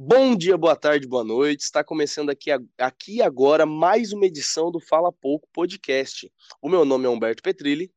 [0.00, 1.62] Bom dia, boa tarde, boa noite.
[1.62, 6.32] Está começando aqui, aqui agora mais uma edição do Fala Pouco Podcast.
[6.62, 7.92] O meu nome é Humberto Petrilli.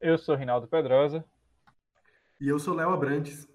[0.00, 1.22] Eu sou Rinaldo Pedrosa.
[2.40, 3.46] E eu sou Léo Abrantes.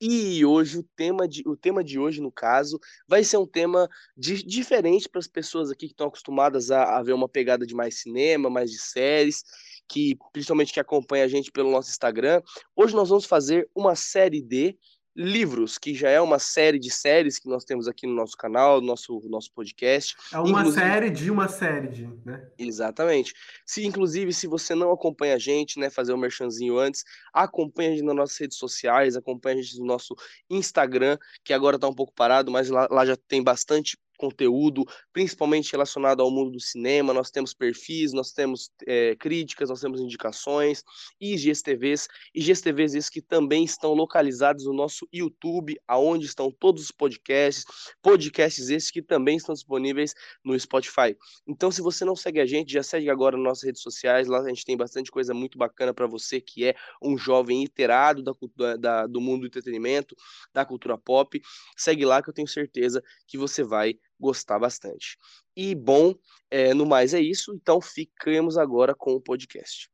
[0.00, 3.90] E hoje o tema, de, o tema de hoje, no caso, vai ser um tema
[4.16, 7.74] de, diferente para as pessoas aqui que estão acostumadas a, a ver uma pegada de
[7.74, 9.44] mais cinema, mais de séries,
[9.86, 12.40] que principalmente que acompanha a gente pelo nosso Instagram.
[12.74, 14.78] Hoje nós vamos fazer uma série de
[15.18, 18.80] livros, que já é uma série de séries que nós temos aqui no nosso canal,
[18.80, 20.16] no nosso, nosso podcast.
[20.32, 20.80] É uma inclusive...
[20.80, 22.48] série de uma série de, né?
[22.56, 23.34] Exatamente.
[23.66, 27.02] Se, inclusive, se você não acompanha a gente, né, fazer o um merchanzinho antes,
[27.34, 30.14] acompanha a gente nas nossas redes sociais, acompanha a gente no nosso
[30.48, 35.72] Instagram, que agora está um pouco parado, mas lá, lá já tem bastante conteúdo, principalmente
[35.72, 37.14] relacionado ao mundo do cinema.
[37.14, 40.82] Nós temos perfis, nós temos é, críticas, nós temos indicações,
[41.20, 46.90] e IGTVs, IGTVs esses que também estão localizados no nosso YouTube, aonde estão todos os
[46.90, 47.64] podcasts,
[48.02, 50.14] podcasts esses que também estão disponíveis
[50.44, 51.16] no Spotify.
[51.46, 54.40] Então, se você não segue a gente, já segue agora nas nossas redes sociais, lá
[54.40, 58.76] a gente tem bastante coisa muito bacana para você que é um jovem iterado da,
[58.76, 60.16] da, do mundo do entretenimento,
[60.52, 61.40] da cultura pop.
[61.76, 65.16] Segue lá que eu tenho certeza que você vai gostar bastante.
[65.56, 66.14] E bom,
[66.50, 69.90] é, no mais é isso, então ficamos agora com o podcast.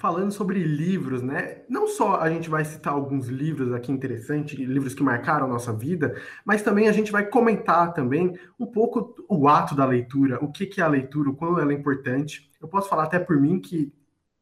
[0.00, 1.58] Falando sobre livros, né?
[1.68, 6.16] Não só a gente vai citar alguns livros aqui interessantes, livros que marcaram nossa vida,
[6.42, 10.64] mas também a gente vai comentar também um pouco o ato da leitura, o que,
[10.64, 12.50] que é a leitura, o quão ela é importante.
[12.58, 13.92] Eu posso falar até por mim que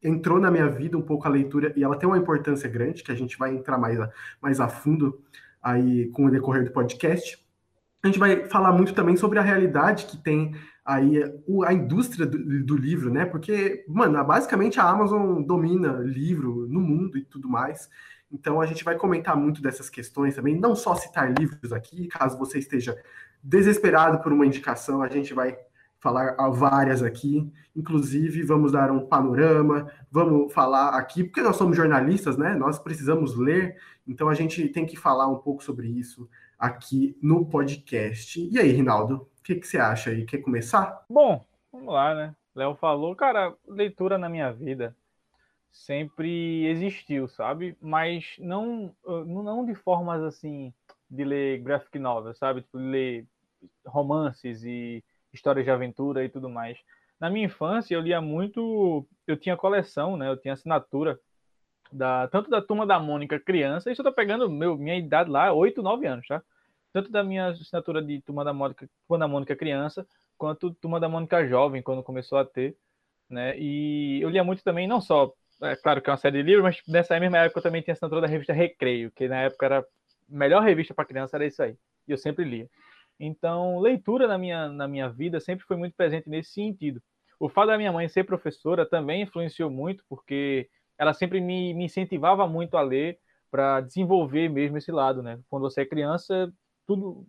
[0.01, 3.11] entrou na minha vida um pouco a leitura e ela tem uma importância grande, que
[3.11, 4.09] a gente vai entrar mais a,
[4.41, 5.21] mais a fundo
[5.61, 7.37] aí com o decorrer do podcast.
[8.01, 10.55] A gente vai falar muito também sobre a realidade que tem
[10.89, 11.23] aí
[11.67, 13.27] a indústria do, do, livro, né?
[13.27, 17.91] Porque, mano, basicamente a Amazon domina livro no mundo e tudo mais.
[18.33, 22.39] Então a gente vai comentar muito dessas questões também, não só citar livros aqui, caso
[22.39, 22.97] você esteja
[23.43, 25.59] desesperado por uma indicação, a gente vai
[26.01, 27.53] falar várias aqui.
[27.77, 32.55] Inclusive, vamos dar um panorama, vamos falar aqui, porque nós somos jornalistas, né?
[32.55, 33.77] Nós precisamos ler,
[34.07, 36.27] então a gente tem que falar um pouco sobre isso
[36.59, 38.41] aqui no podcast.
[38.51, 40.27] E aí, Rinaldo, que, que você acha aí?
[40.27, 41.05] Quer começar?
[41.09, 41.43] Bom,
[41.73, 42.37] vamos lá, né?
[42.55, 44.95] Léo falou, cara, leitura na minha vida
[45.73, 47.77] sempre existiu, sabe?
[47.81, 50.73] Mas não, não de formas assim
[51.11, 52.61] de ler graphic novel, sabe?
[52.61, 53.27] Tipo, ler
[53.87, 56.79] romances e histórias de aventura e tudo mais.
[57.19, 60.29] Na minha infância eu lia muito, eu tinha coleção, né?
[60.29, 61.19] Eu tinha assinatura
[61.91, 65.55] da tanto da turma da Mônica criança, isso eu tô pegando meu, minha idade lá,
[65.55, 66.43] 8, 9 anos, tá?
[66.93, 70.07] Tanto da minha assinatura de Turma da Mônica, Turma da Mônica criança,
[70.37, 72.77] quanto Turma da Mônica jovem, quando começou a ter,
[73.29, 73.59] né?
[73.59, 75.33] E eu lia muito também, não só,
[75.63, 77.93] é claro que é uma série de livros, mas nessa mesma época eu também tinha
[77.93, 79.85] assinatura da revista Recreio, que na época era a
[80.29, 81.77] melhor revista para criança, era isso aí.
[82.07, 82.69] E eu sempre lia.
[83.19, 87.03] Então, leitura na minha, na minha vida sempre foi muito presente nesse sentido.
[87.41, 91.85] O fato da minha mãe ser professora também influenciou muito, porque ela sempre me, me
[91.85, 93.19] incentivava muito a ler
[93.51, 95.41] para desenvolver mesmo esse lado, né?
[95.49, 96.53] Quando você é criança,
[96.89, 97.27] tudo.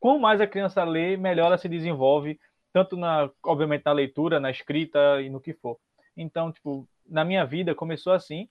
[0.00, 2.38] Quanto mais a criança lê, melhor ela se desenvolve,
[2.72, 5.78] tanto na, obviamente, na leitura, na escrita e no que for.
[6.16, 8.48] Então, tipo, na minha vida começou assim,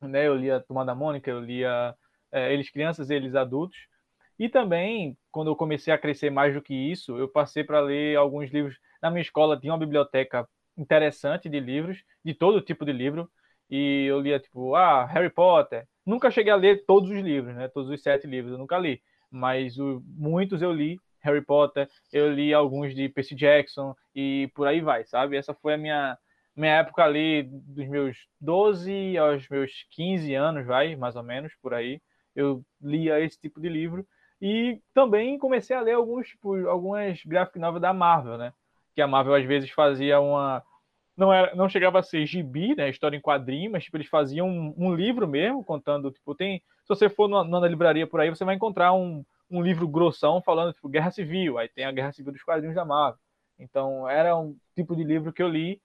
[0.00, 0.26] né?
[0.26, 1.94] Eu lia Turma da Mônica, eu lia
[2.30, 3.76] é, eles crianças, eles adultos.
[4.38, 8.16] E também, quando eu comecei a crescer mais do que isso, eu passei para ler
[8.16, 8.78] alguns livros.
[9.02, 13.30] Na minha escola tinha uma biblioteca interessante de livros, de todo tipo de livro,
[13.68, 15.86] e eu lia tipo, ah, Harry Potter.
[16.06, 17.68] Nunca cheguei a ler todos os livros, né?
[17.68, 22.32] Todos os sete livros, eu nunca li mas o, muitos eu li Harry Potter, eu
[22.32, 25.36] li alguns de Percy Jackson e por aí vai, sabe?
[25.36, 26.18] Essa foi a minha
[26.54, 31.72] minha época ali dos meus 12 aos meus 15 anos, vai, mais ou menos, por
[31.72, 32.00] aí.
[32.36, 34.06] Eu lia esse tipo de livro
[34.40, 38.52] e também comecei a ler alguns tipo, algumas graphic novels da Marvel, né?
[38.94, 40.62] Que a Marvel às vezes fazia uma
[41.16, 44.48] não era não chegava a ser gibi, né, história em quadrinho, mas tipo eles faziam
[44.48, 48.30] um, um livro mesmo contando, tipo, tem se você for numa, numa livraria por aí,
[48.30, 51.58] você vai encontrar um, um livro grossão falando, tipo, Guerra Civil.
[51.58, 53.20] Aí tem a Guerra Civil dos quadrinhos da Marvel.
[53.58, 55.80] Então, era um tipo de livro que eu li.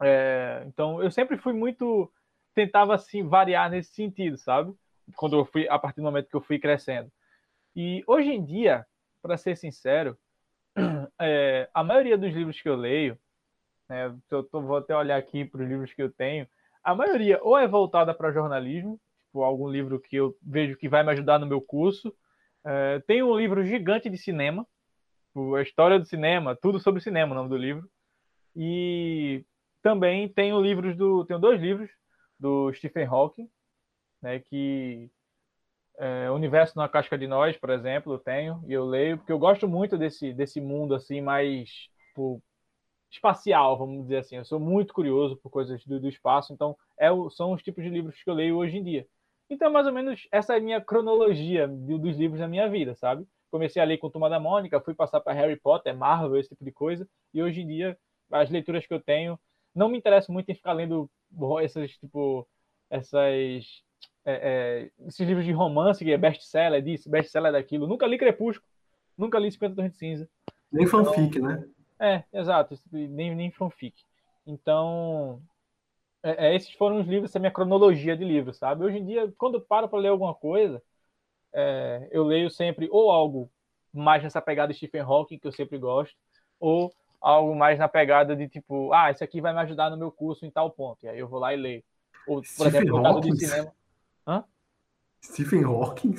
[0.00, 2.12] É, então, eu sempre fui muito.
[2.54, 4.74] Tentava, assim, variar nesse sentido, sabe?
[5.16, 7.10] Quando eu fui, a partir do momento que eu fui crescendo.
[7.74, 8.86] E hoje em dia,
[9.22, 10.18] para ser sincero,
[11.18, 13.18] é, a maioria dos livros que eu leio,
[13.88, 16.46] né, eu tô, vou até olhar aqui para os livros que eu tenho,
[16.84, 21.02] a maioria ou é voltada para jornalismo, tipo, algum livro que eu vejo que vai
[21.02, 22.14] me ajudar no meu curso.
[22.64, 24.66] É, tem um livro gigante de cinema,
[25.56, 27.88] a história do cinema, tudo sobre cinema, o nome do livro.
[28.54, 29.44] E
[29.82, 31.90] também tenho livros do, tenho dois livros
[32.38, 33.48] do Stephen Hawking,
[34.20, 35.10] né, que
[35.98, 39.38] é, Universo na Casca de Nós, por exemplo, eu tenho e eu leio porque eu
[39.38, 41.68] gosto muito desse desse mundo assim mais
[42.08, 42.42] tipo,
[43.10, 44.36] espacial, vamos dizer assim.
[44.36, 47.90] Eu sou muito curioso por coisas do, do espaço, então é, são os tipos de
[47.90, 49.06] livros que eu leio hoje em dia.
[49.52, 53.26] Então, mais ou menos, essa é a minha cronologia dos livros na minha vida, sabe?
[53.50, 56.64] Comecei a ler com Turma da Mônica, fui passar para Harry Potter, Marvel, esse tipo
[56.64, 57.98] de coisa, e hoje em dia,
[58.30, 59.38] as leituras que eu tenho,
[59.74, 61.06] não me interesso muito em ficar lendo
[61.62, 62.48] essas, tipo,
[62.88, 63.84] essas
[64.24, 67.86] é, é, esses livros de romance, que é best-seller disso, best-seller daquilo.
[67.86, 68.66] Nunca li Crepúsculo,
[69.18, 70.30] nunca li 50 Tons de Cinza.
[70.72, 71.62] Nem então, fanfic, né?
[72.00, 74.02] É, exato, nem, nem fanfic.
[74.46, 75.42] Então,
[76.22, 78.84] é, é, esses foram os livros, essa é a minha cronologia de livros, sabe?
[78.84, 80.82] Hoje em dia, quando eu paro para ler alguma coisa,
[81.52, 83.50] é, eu leio sempre ou algo
[83.92, 86.16] mais nessa pegada de Stephen Hawking, que eu sempre gosto,
[86.58, 90.10] ou algo mais na pegada de tipo, ah, isso aqui vai me ajudar no meu
[90.10, 91.04] curso em tal ponto.
[91.04, 91.84] E aí eu vou lá e leio.
[92.26, 93.72] Ou, por Stephen exemplo, no caso de cinema.
[94.26, 94.44] Hã?
[95.22, 96.14] Stephen Hawking?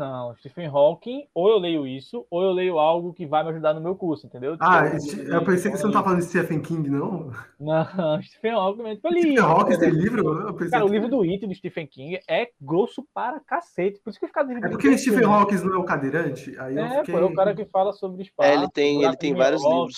[0.00, 3.74] Não, Stephen Hawking, ou eu leio isso, ou eu leio algo que vai me ajudar
[3.74, 4.56] no meu curso, entendeu?
[4.58, 7.30] Ah, tipo, eu, eu pensei que você não tá falando de Stephen King, não?
[7.60, 7.84] Não,
[8.24, 10.54] Stephen Hawking, tipo, ali, Stephen Hawking tem livro?
[10.70, 10.90] Cara, que...
[10.90, 14.40] o livro do It, do Stephen King, é grosso para cacete, por isso que fica
[14.40, 16.58] É porque o Stephen Hawking não é o cadeirante?
[16.58, 17.14] Aí é, fiquei...
[17.14, 18.48] pô, é o cara que fala sobre espaço.
[18.48, 19.96] É, ele tem, ele tem vários livros.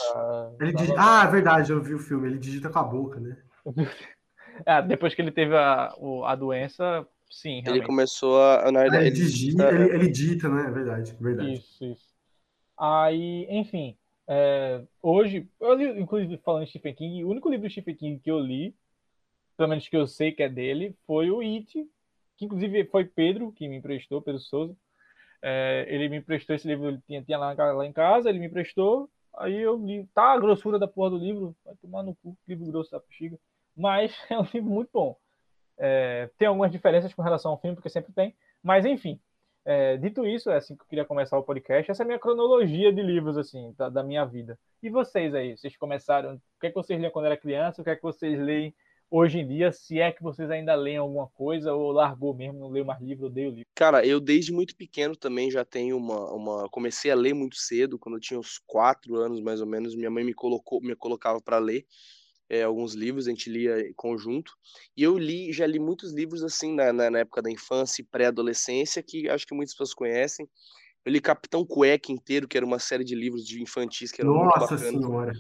[0.61, 0.93] Ele dig...
[0.99, 3.37] Ah, é verdade, eu vi o filme, ele digita com a boca, né?
[4.67, 5.95] ah, depois que ele teve a,
[6.27, 7.79] a doença, Sim, realmente.
[7.79, 8.71] Ele começou a.
[8.71, 10.67] Na verdade, ele, digita, ele, ele dita, né?
[10.67, 11.55] É verdade, verdade.
[11.55, 12.13] Isso, isso.
[12.79, 13.97] Aí, enfim,
[14.29, 18.21] é, hoje, eu li, inclusive falando de Stephen King, o único livro de Stephen King
[18.21, 18.75] que eu li,
[19.57, 21.73] pelo menos que eu sei que é dele, foi o It,
[22.37, 24.77] que inclusive foi Pedro que me emprestou, Pedro Souza.
[25.43, 28.47] É, ele me emprestou esse livro, ele tinha, tinha lá, lá, em casa, ele me
[28.47, 32.37] emprestou, aí eu li, tá a grossura da porra do livro, vai tomar no cu,
[32.47, 33.39] livro grosso da bexiga,
[33.77, 35.17] mas é um livro muito bom.
[35.85, 38.33] É, tem algumas diferenças com relação ao filme, porque sempre tem.
[38.63, 39.19] Mas, enfim,
[39.65, 41.91] é, dito isso, é assim que eu queria começar o podcast.
[41.91, 44.57] Essa é a minha cronologia de livros, assim, da, da, minha vida.
[44.81, 45.57] E vocês aí?
[45.57, 46.37] Vocês começaram...
[46.37, 47.81] O que é que vocês liam quando era criança?
[47.81, 48.73] O que é que vocês leem
[49.11, 49.73] hoje em dia?
[49.73, 53.27] Se é que vocês ainda leem alguma coisa ou largou mesmo, não leio mais livro,
[53.27, 53.67] odeio livro?
[53.75, 56.33] Cara, eu desde muito pequeno também já tenho uma...
[56.33, 56.69] uma...
[56.69, 59.97] Comecei a ler muito cedo, quando eu tinha uns quatro anos, mais ou menos.
[59.97, 61.85] Minha mãe me, colocou, me colocava para ler
[62.49, 64.53] é, alguns livros, a gente lia em conjunto.
[64.97, 68.05] E eu li, já li muitos livros assim na, na, na época da infância e
[68.05, 70.49] pré-adolescência, que acho que muitas pessoas conhecem.
[71.05, 74.31] Eu li Capitão Cueca inteiro, que era uma série de livros de infantis que era
[74.31, 75.01] Nossa muito bacana.
[75.01, 75.33] Senhora.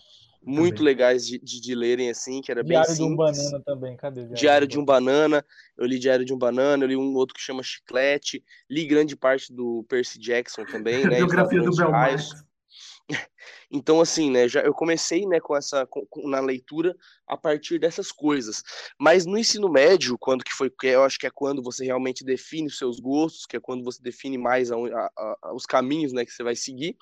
[0.44, 0.86] Muito também.
[0.86, 3.16] legais de, de, de, lerem, assim, que era Diário bem simples.
[3.16, 4.20] Diário de um Banana também, cadê?
[4.22, 5.44] Diário, Diário de um Banana,
[5.78, 9.14] eu li Diário de um Banana, eu li um outro que chama Chiclete, li grande
[9.14, 11.18] parte do Percy Jackson também, né?
[11.18, 12.28] Biografia do Belmont.
[13.70, 16.94] Então, assim, né, já eu comecei, né, com essa, com, na leitura
[17.26, 18.62] a partir dessas coisas.
[18.98, 22.68] Mas no ensino médio, quando que foi, eu acho que é quando você realmente define
[22.68, 25.10] os seus gostos, que é quando você define mais a, a,
[25.42, 26.96] a, os caminhos, né, que você vai seguir,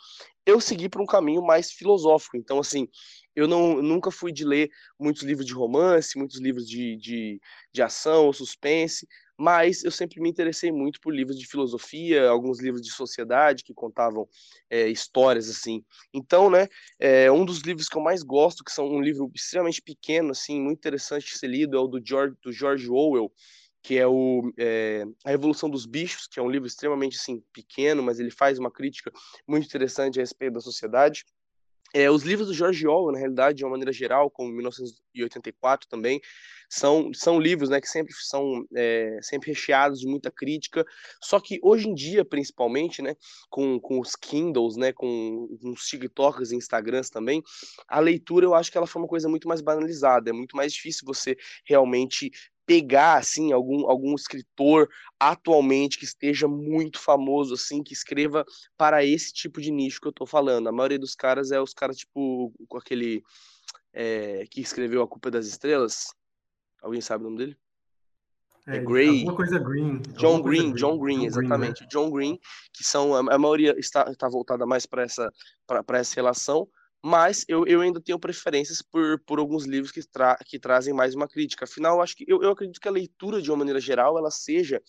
[0.46, 2.36] eu segui para um caminho mais filosófico.
[2.36, 2.88] Então, assim,
[3.34, 7.40] eu não, nunca fui de ler muitos livros de romance, muitos livros de, de,
[7.72, 9.06] de ação ou suspense,
[9.40, 13.72] mas eu sempre me interessei muito por livros de filosofia, alguns livros de sociedade que
[13.72, 14.28] contavam
[14.68, 15.82] é, histórias assim.
[16.12, 19.80] Então, né, é, um dos livros que eu mais gosto, que são um livro extremamente
[19.80, 23.32] pequeno, assim, muito interessante de ser lido, é o do George, do George Orwell,
[23.82, 28.02] que é o é, A Revolução dos Bichos, que é um livro extremamente assim, pequeno,
[28.02, 29.10] mas ele faz uma crítica
[29.48, 31.24] muito interessante a respeito da sociedade.
[31.94, 36.20] É, os livros do George Orwell, na realidade, de uma maneira geral, como 1984 também,
[36.68, 40.84] são, são livros né, que sempre são é, sempre recheados de muita crítica,
[41.20, 43.16] só que hoje em dia, principalmente, né,
[43.48, 47.42] com, com os Kindles, né, com, com os TikToks e Instagrams também,
[47.88, 50.72] a leitura eu acho que ela foi uma coisa muito mais banalizada, é muito mais
[50.72, 52.30] difícil você realmente
[52.70, 58.46] pegar assim algum algum escritor atualmente que esteja muito famoso assim que escreva
[58.78, 60.68] para esse tipo de nicho que eu tô falando.
[60.68, 63.24] A maioria dos caras é os caras tipo com aquele
[63.92, 66.14] é, que escreveu a culpa das estrelas.
[66.80, 67.56] Alguém sabe o nome dele?
[68.68, 69.18] É, é Gray.
[69.18, 71.88] alguma coisa Green John Green, Green, John Green exatamente Green, né?
[71.90, 72.38] John Green
[72.72, 75.28] que são a, a maioria está, está voltada mais para essa
[75.66, 76.68] para essa relação
[77.02, 81.14] mas eu, eu ainda tenho preferências por, por alguns livros que, tra que trazem mais
[81.14, 81.64] uma crítica.
[81.64, 84.30] Afinal, eu acho que eu, eu acredito que a leitura, de uma maneira geral, ela
[84.30, 84.82] seja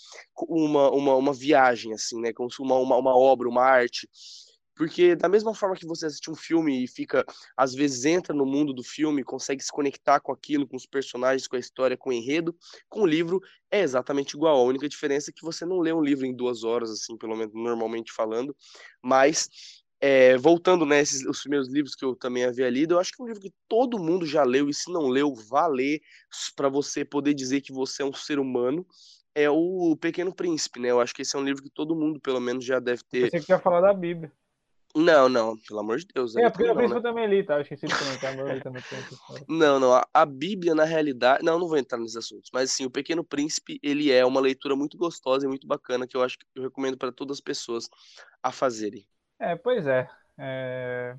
[0.48, 2.34] uma, uma, uma viagem, assim, né?
[2.34, 4.10] Como uma, uma, uma obra, uma arte.
[4.76, 7.26] Porque da mesma forma que você assiste um filme e fica,
[7.56, 11.48] às vezes entra no mundo do filme, consegue se conectar com aquilo, com os personagens,
[11.48, 12.56] com a história, com o enredo,
[12.90, 13.40] com o livro
[13.70, 14.58] é exatamente igual.
[14.58, 17.36] A única diferença é que você não lê um livro em duas horas, assim, pelo
[17.36, 18.56] menos normalmente falando,
[19.04, 19.50] mas
[20.02, 23.22] é, voltando, né, esses, os primeiros livros que eu também havia lido, eu acho que
[23.22, 26.02] é um livro que todo mundo já leu, e se não leu, vá ler,
[26.56, 28.86] para você poder dizer que você é um ser humano,
[29.36, 30.90] é o Pequeno Príncipe, né?
[30.90, 33.30] Eu acho que esse é um livro que todo mundo, pelo menos, já deve ter.
[33.30, 34.32] Você quer falar da Bíblia.
[34.94, 36.36] Não, não, pelo amor de Deus.
[36.36, 37.02] É, porque o Príncipe né?
[37.02, 37.56] também li, tá?
[37.56, 38.84] Eu esqueci de comentar, mas eu li também.
[39.48, 41.46] Não, não, a, a, Bíblia, na realidade.
[41.46, 44.76] Não, não vou entrar nesses assuntos, mas assim, o Pequeno Príncipe, ele é uma leitura
[44.76, 47.88] muito gostosa e muito bacana que eu acho que eu recomendo para todas as pessoas
[48.44, 49.08] a fazerem.
[49.42, 50.08] É, pois é.
[50.38, 51.18] é...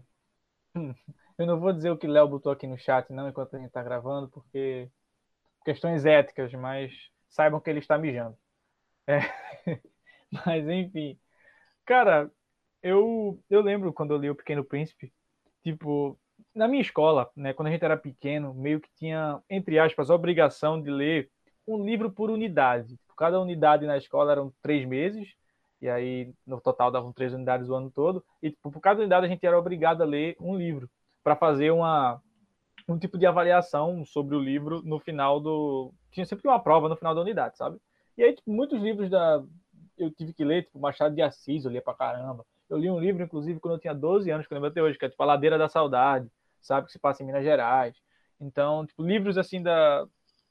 [1.39, 3.73] Eu não vou dizer o que Léo botou aqui no chat, não, enquanto a gente
[3.73, 4.89] tá gravando, porque
[5.65, 6.93] questões éticas, mas
[7.29, 8.39] saibam que ele está mijando.
[9.07, 9.19] É...
[10.47, 11.19] Mas, enfim.
[11.85, 12.31] Cara,
[12.83, 15.13] eu, eu lembro quando eu li O Pequeno Príncipe,
[15.63, 16.19] tipo,
[16.55, 20.81] na minha escola, né, quando a gente era pequeno, meio que tinha, entre aspas, obrigação
[20.81, 21.31] de ler
[21.67, 22.99] um livro por unidade.
[23.17, 25.35] Cada unidade na escola eram três meses,
[25.83, 29.27] e aí no total davam três unidades o ano todo, e tipo, por cada unidade
[29.27, 30.89] a gente era obrigado a ler um livro
[31.23, 32.23] para fazer uma
[32.89, 36.97] um tipo de avaliação sobre o livro no final do tinha sempre uma prova no
[36.97, 37.79] final da unidade, sabe?
[38.17, 39.43] E aí tipo, muitos livros da
[39.99, 42.45] eu tive que ler, tipo Machado de Assis, eu lia pra caramba.
[42.69, 44.99] Eu li um livro, inclusive, quando eu tinha 12 anos, que eu lembro até hoje,
[44.99, 46.29] que é tipo A Ladeira da Saudade,
[46.61, 46.87] sabe?
[46.87, 47.95] Que se passa em Minas Gerais.
[48.41, 50.07] Então, tipo, livros assim da,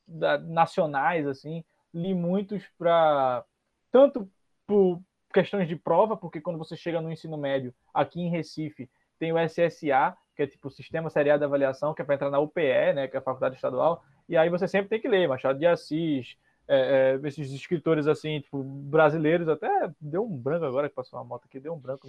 [0.07, 3.43] da nacionais, assim, li muitos para
[3.91, 4.29] tanto
[4.65, 9.31] por questões de prova, porque quando você chega no ensino médio, aqui em Recife, tem
[9.31, 12.39] o SSA, que é tipo o Sistema Seriado de Avaliação, que é para entrar na
[12.39, 15.59] UPE, né, que é a Faculdade Estadual, e aí você sempre tem que ler Machado
[15.59, 20.95] de Assis, é, é, esses escritores assim, tipo, brasileiros, até deu um branco agora que
[20.95, 22.07] passou uma moto aqui, deu um branco.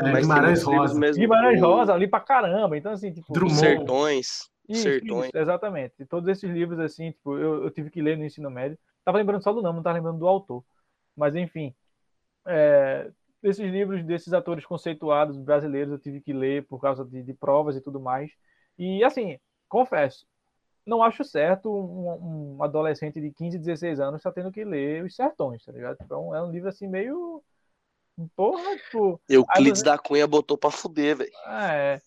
[0.00, 0.98] É, Guimarães Rosa.
[0.98, 2.76] Mesmo, Guimarães Rosa, ali pra caramba.
[2.76, 3.32] Então, assim, tipo.
[3.32, 3.56] Drummond.
[3.56, 4.50] Sertões.
[4.68, 5.26] Isso, Sertões.
[5.26, 5.94] Isso, exatamente.
[6.00, 8.76] E todos esses livros, assim, tipo, eu, eu, tive que ler no ensino médio.
[9.04, 10.64] Tava lembrando só do nome, não tava lembrando do autor.
[11.16, 11.72] Mas, enfim.
[12.46, 13.10] É,
[13.42, 17.76] esses livros desses atores conceituados brasileiros eu tive que ler por causa de, de provas
[17.76, 18.30] e tudo mais.
[18.78, 20.26] E, assim, confesso,
[20.86, 25.04] não acho certo um, um, adolescente de 15, 16 anos estar tá tendo que ler
[25.04, 25.96] Os Sertões, tá ligado?
[26.02, 27.42] Então é um livro assim meio.
[28.36, 29.20] Porra, tipo.
[29.28, 31.32] Euclides da Cunha botou pra fuder, velho.
[31.46, 32.00] É.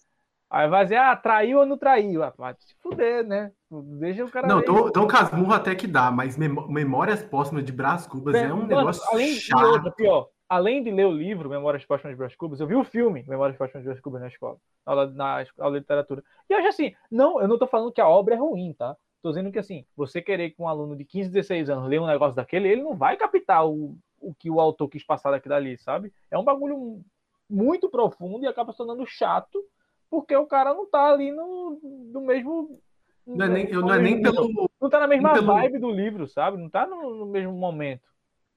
[0.49, 2.23] Aí vai dizer, ah, traiu ou não traiu?
[2.23, 3.51] Ah, vai se fuder, né?
[3.69, 4.47] Deixa o cara.
[4.47, 8.53] Não, Dom, Dom Casmurro até que dá, mas Memórias Póstumas de Brás Cubas é, é
[8.53, 9.59] um negócio além chato.
[9.59, 12.75] De outra, pior, além de ler o livro Memórias Póstumas de Brás Cubas, eu vi
[12.75, 16.23] o filme Memórias Póstumas de Brás Cubas na escola, na aula, na aula de literatura.
[16.49, 18.95] E eu acho assim, não, eu não tô falando que a obra é ruim, tá?
[19.21, 22.07] Tô dizendo que assim, você querer que um aluno de 15, 16 anos leia um
[22.07, 25.77] negócio daquele, ele não vai captar o, o que o autor quis passar daqui dali,
[25.77, 26.13] sabe?
[26.31, 27.01] É um bagulho
[27.49, 29.61] muito profundo e acaba se tornando chato,
[30.09, 32.79] porque o cara não tá ali no, no mesmo.
[33.27, 34.69] Não é nem, eu, não é nem pelo.
[34.81, 35.47] Não tá na mesma pelo...
[35.47, 36.57] vibe do livro, sabe?
[36.57, 38.07] Não tá no, no mesmo momento.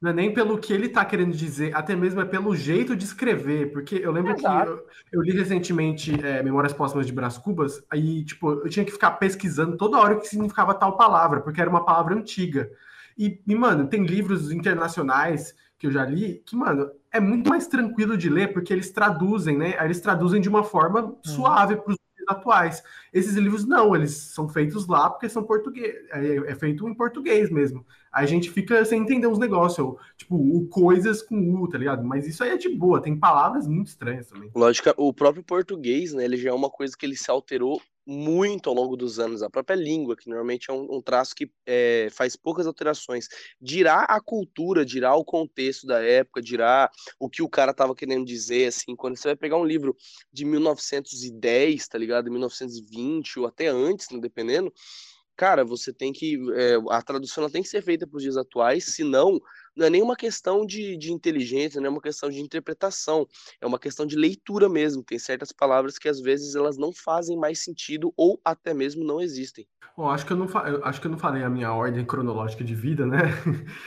[0.00, 3.04] Não é nem pelo que ele está querendo dizer, até mesmo é pelo jeito de
[3.04, 4.64] escrever, porque eu lembro Exato.
[4.64, 8.84] que eu, eu, li recentemente é, Memórias Póstumas de Brás Cubas, aí, tipo, eu tinha
[8.84, 12.70] que ficar pesquisando toda hora o que significava tal palavra, porque era uma palavra antiga.
[13.18, 17.66] E, e, mano, tem livros internacionais que eu já li que, mano, é muito mais
[17.66, 19.74] tranquilo de ler, porque eles traduzem, né?
[19.84, 21.18] Eles traduzem de uma forma hum.
[21.22, 21.98] suave para os
[22.30, 22.82] atuais.
[23.12, 27.50] Esses livros não, eles são feitos lá porque são português, é, é feito em português
[27.50, 27.84] mesmo.
[28.12, 32.04] a gente fica sem entender os negócios, tipo, o coisas com U, tá ligado?
[32.04, 34.50] Mas isso aí é de boa, tem palavras muito estranhas também.
[34.54, 38.68] Lógico, o próprio português, né, ele já é uma coisa que ele se alterou muito
[38.68, 39.40] ao longo dos anos.
[39.40, 43.28] A própria língua, que normalmente é um, um traço que é, faz poucas alterações,
[43.60, 46.90] dirá a cultura, dirá o contexto da época, dirá
[47.20, 49.96] o que o cara estava querendo dizer, assim, quando você vai pegar um livro
[50.32, 52.30] de 1910, tá ligado?
[52.30, 54.72] 1920 ou até antes, né, dependendo,
[55.40, 56.36] cara, você tem que.
[56.52, 59.40] É, a tradução tem que ser feita para os dias atuais, senão
[59.74, 63.26] não é nenhuma questão de, de inteligência, não é uma questão de interpretação,
[63.58, 65.02] é uma questão de leitura mesmo.
[65.02, 69.18] Tem certas palavras que às vezes elas não fazem mais sentido ou até mesmo não
[69.18, 69.66] existem.
[69.96, 72.62] Bom, acho que eu não, eu acho que eu não falei a minha ordem cronológica
[72.62, 73.20] de vida, né?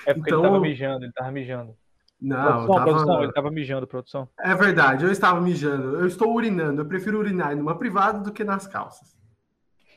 [0.07, 0.39] É porque então...
[0.39, 1.77] ele tava mijando, ele tava mijando.
[2.19, 2.83] Não, produção, tava...
[2.83, 4.29] produção, ele tava mijando, produção.
[4.39, 5.99] É verdade, eu estava mijando.
[5.99, 6.81] Eu estou urinando.
[6.81, 9.15] Eu prefiro urinar numa privada do que nas calças.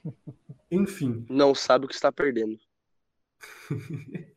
[0.71, 1.25] Enfim.
[1.29, 2.59] Não sabe o que está perdendo.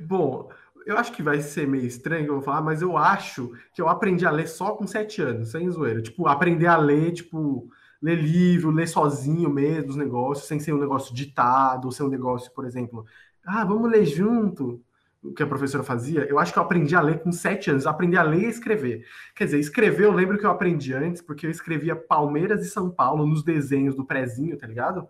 [0.00, 0.50] Bom,
[0.86, 3.80] eu acho que vai ser meio estranho que eu vou falar, mas eu acho que
[3.82, 6.00] eu aprendi a ler só com sete anos, sem zoeira.
[6.00, 7.68] Tipo, aprender a ler, tipo,
[8.00, 12.52] ler livro, ler sozinho mesmo os negócios, sem ser um negócio ditado, ser um negócio,
[12.52, 13.04] por exemplo,
[13.44, 14.82] ah, vamos ler junto,
[15.22, 16.24] o que a professora fazia.
[16.24, 19.04] Eu acho que eu aprendi a ler com sete anos, aprendi a ler e escrever.
[19.34, 22.90] Quer dizer, escrever eu lembro que eu aprendi antes, porque eu escrevia Palmeiras e São
[22.90, 25.08] Paulo nos desenhos do prezinho, tá ligado?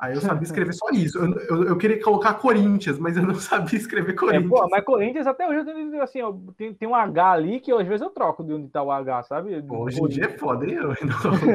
[0.00, 1.18] Aí eu sabia escrever só isso.
[1.18, 4.46] Eu, eu, eu, queria colocar Corinthians, mas eu não sabia escrever Corinthians.
[4.46, 7.60] É, pô, mas Corinthians até hoje eu tenho, assim, ó, tem, tem um H ali
[7.60, 9.62] que às vezes eu troco de onde tá o H, sabe?
[9.68, 10.78] Hoje em dia é foda, hein?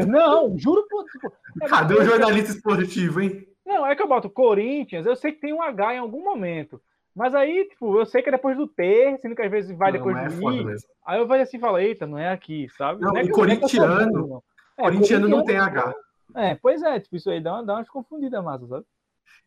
[0.07, 1.03] Não, não juro por.
[1.05, 1.33] Tipo,
[1.63, 3.47] é Cadê o jornalista esportivo, hein?
[3.65, 6.79] Não, é que eu boto Corinthians, eu sei que tem um H em algum momento.
[7.15, 9.91] Mas aí, tipo, eu sei que é depois do T, sendo que às vezes vai
[9.91, 10.75] não, depois é do I.
[11.07, 13.01] Aí eu vejo assim e falo, eita, não é aqui, sabe?
[13.01, 14.43] Não, não é e corintiano,
[14.77, 15.95] é, corintiano não tem H.
[16.35, 18.85] É, pois é, tipo, isso aí dá, dá umas confundidas massa, sabe?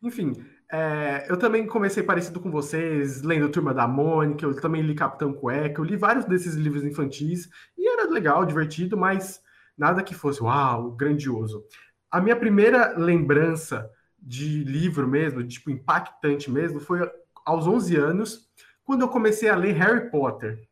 [0.01, 0.33] Enfim,
[0.71, 5.33] é, eu também comecei parecido com vocês, lendo Turma da Mônica, eu também li Capitão
[5.33, 9.41] Cueca, eu li vários desses livros infantis, e era legal, divertido, mas
[9.77, 11.63] nada que fosse, uau, grandioso.
[12.09, 16.99] A minha primeira lembrança de livro mesmo, de, tipo, impactante mesmo, foi
[17.45, 18.49] aos 11 anos,
[18.83, 20.67] quando eu comecei a ler Harry Potter.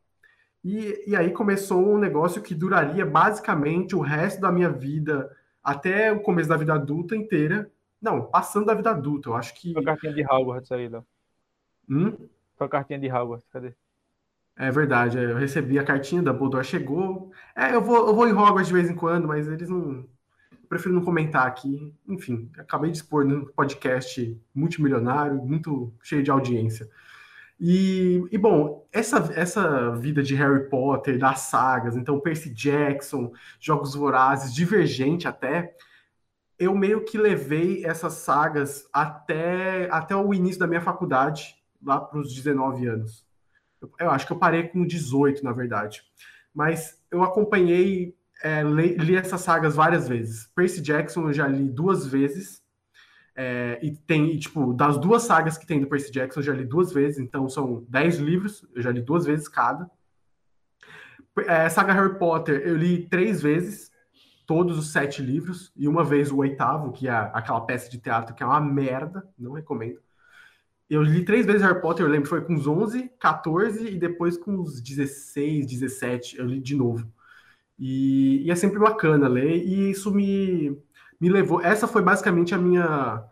[0.64, 5.30] E, e aí começou um negócio que duraria basicamente o resto da minha vida,
[5.68, 7.70] até o começo da vida adulta inteira,
[8.02, 9.74] não, passando da vida adulta, eu acho que.
[9.74, 11.06] Foi a cartinha de Hogwarts aí, Léo.
[11.90, 12.16] Hum?
[12.56, 13.74] Foi a cartinha de Hogwarts, cadê?
[14.56, 17.32] É verdade, eu recebi a cartinha da Dumbledore, chegou.
[17.54, 20.06] É, eu vou, eu vou em Hogwarts de vez em quando, mas eles não.
[20.52, 21.94] Eu prefiro não comentar aqui.
[22.08, 26.90] Enfim, acabei de expor num podcast multimilionário, muito cheio de audiência.
[27.60, 33.96] E, e, bom, essa, essa vida de Harry Potter, das sagas, então Percy Jackson, Jogos
[33.96, 35.76] Vorazes, Divergente até,
[36.60, 42.20] eu meio que levei essas sagas até, até o início da minha faculdade, lá para
[42.20, 43.26] os 19 anos.
[43.82, 46.04] Eu, eu, acho que eu parei com 18, na verdade.
[46.54, 50.48] Mas eu acompanhei, é, li, li, essas sagas várias vezes.
[50.56, 52.64] Percy Jackson eu já li duas vezes.
[53.40, 56.54] É, e tem, e, tipo, das duas sagas que tem do Percy Jackson, eu já
[56.54, 59.88] li duas vezes, então são dez livros, eu já li duas vezes cada.
[61.46, 63.92] É, saga Harry Potter, eu li três vezes,
[64.48, 68.34] todos os sete livros, e uma vez o oitavo, que é aquela peça de teatro
[68.34, 70.00] que é uma merda, não recomendo.
[70.90, 74.36] Eu li três vezes Harry Potter, eu lembro, foi com os 11, 14 e depois
[74.36, 77.08] com os 16, 17, eu li de novo.
[77.78, 80.76] E, e é sempre bacana ler, e isso me,
[81.20, 81.62] me levou.
[81.62, 83.24] Essa foi basicamente a minha,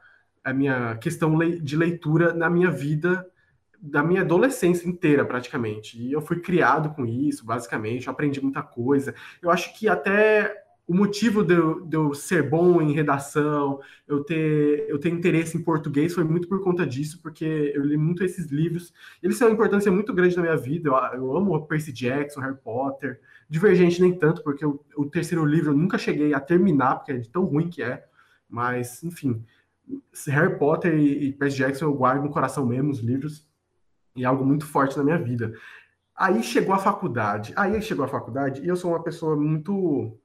[0.43, 3.25] a minha questão de leitura na minha vida,
[3.79, 6.01] da minha adolescência inteira, praticamente.
[6.01, 9.13] E eu fui criado com isso, basicamente, eu aprendi muita coisa.
[9.41, 14.23] Eu acho que até o motivo de eu, de eu, ser bom em redação, eu
[14.23, 18.23] ter, eu ter interesse em português foi muito por conta disso, porque eu li muito
[18.23, 18.93] esses livros.
[19.21, 20.89] Eles têm uma importância muito grande na minha vida.
[20.89, 23.19] Eu, eu amo Percy Jackson, Harry Potter.
[23.49, 27.17] Divergente nem tanto, porque o, o terceiro livro eu nunca cheguei a terminar, porque é
[27.17, 28.05] de tão ruim que é.
[28.49, 29.43] Mas, enfim,
[30.27, 33.47] Harry Potter e, e Percy Jackson eu guardo no coração mesmo, os livros.
[34.15, 35.53] E é algo muito forte na minha vida.
[36.15, 37.53] Aí chegou a faculdade.
[37.55, 40.17] Aí chegou a faculdade e eu sou uma pessoa muito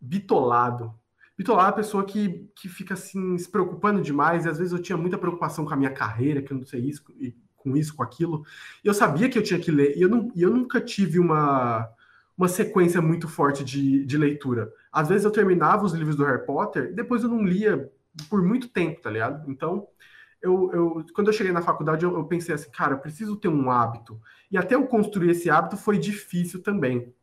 [0.00, 0.94] bitolado.
[1.38, 4.82] Bitolado é a pessoa que, que fica assim se preocupando demais, e às vezes eu
[4.82, 7.96] tinha muita preocupação com a minha carreira, que eu não sei isso, e com isso,
[7.96, 8.44] com aquilo.
[8.84, 11.18] E eu sabia que eu tinha que ler, e eu, não, e eu nunca tive
[11.18, 11.88] uma,
[12.40, 14.72] uma sequência muito forte de, de leitura.
[14.90, 17.92] Às vezes eu terminava os livros do Harry Potter, e depois eu não lia
[18.30, 19.50] por muito tempo, tá ligado?
[19.50, 19.86] Então,
[20.40, 23.70] eu, eu, quando eu cheguei na faculdade, eu, eu, pensei assim, cara, preciso ter um
[23.70, 24.18] hábito.
[24.50, 27.14] E até eu construir esse hábito foi difícil também.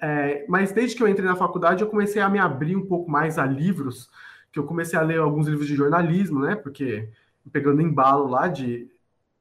[0.00, 3.08] É, mas desde que eu entrei na faculdade, eu comecei a me abrir um pouco
[3.08, 4.10] mais a livros,
[4.52, 6.56] que eu comecei a ler alguns livros de jornalismo, né?
[6.56, 7.08] Porque
[7.52, 8.90] pegando embalo lá de,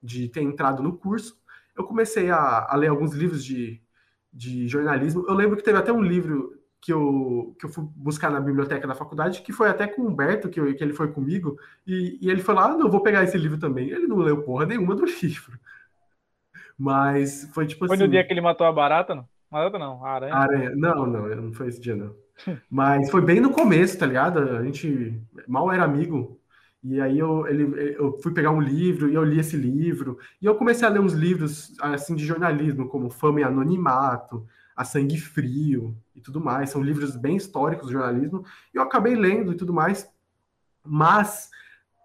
[0.02, 1.42] de ter entrado no curso,
[1.76, 3.82] eu comecei a, a ler alguns livros de,
[4.36, 5.26] de jornalismo.
[5.28, 8.86] Eu lembro que teve até um livro que eu, que eu fui buscar na biblioteca
[8.86, 12.20] da faculdade, que foi até com o Humberto, que, eu, que ele foi comigo, e,
[12.22, 13.90] e ele falou: Ah, não, vou pegar esse livro também.
[13.90, 15.58] Ele não leu porra nenhuma do livro.
[16.78, 18.02] Mas foi tipo foi assim.
[18.02, 19.26] Foi no dia que ele matou a barata, não?
[19.50, 20.36] Mas não, a aranha.
[20.36, 20.72] aranha.
[20.76, 22.14] Não, não, não foi esse dia, não.
[22.70, 24.40] Mas foi bem no começo, tá ligado?
[24.40, 25.18] A gente
[25.48, 26.38] mal era amigo.
[26.88, 30.20] E aí eu, ele, eu fui pegar um livro e eu li esse livro.
[30.40, 34.46] E eu comecei a ler uns livros assim de jornalismo, como Fama e Anonimato,
[34.76, 36.70] A Sangue Frio e tudo mais.
[36.70, 38.46] São livros bem históricos do jornalismo.
[38.72, 40.08] E eu acabei lendo e tudo mais.
[40.84, 41.50] Mas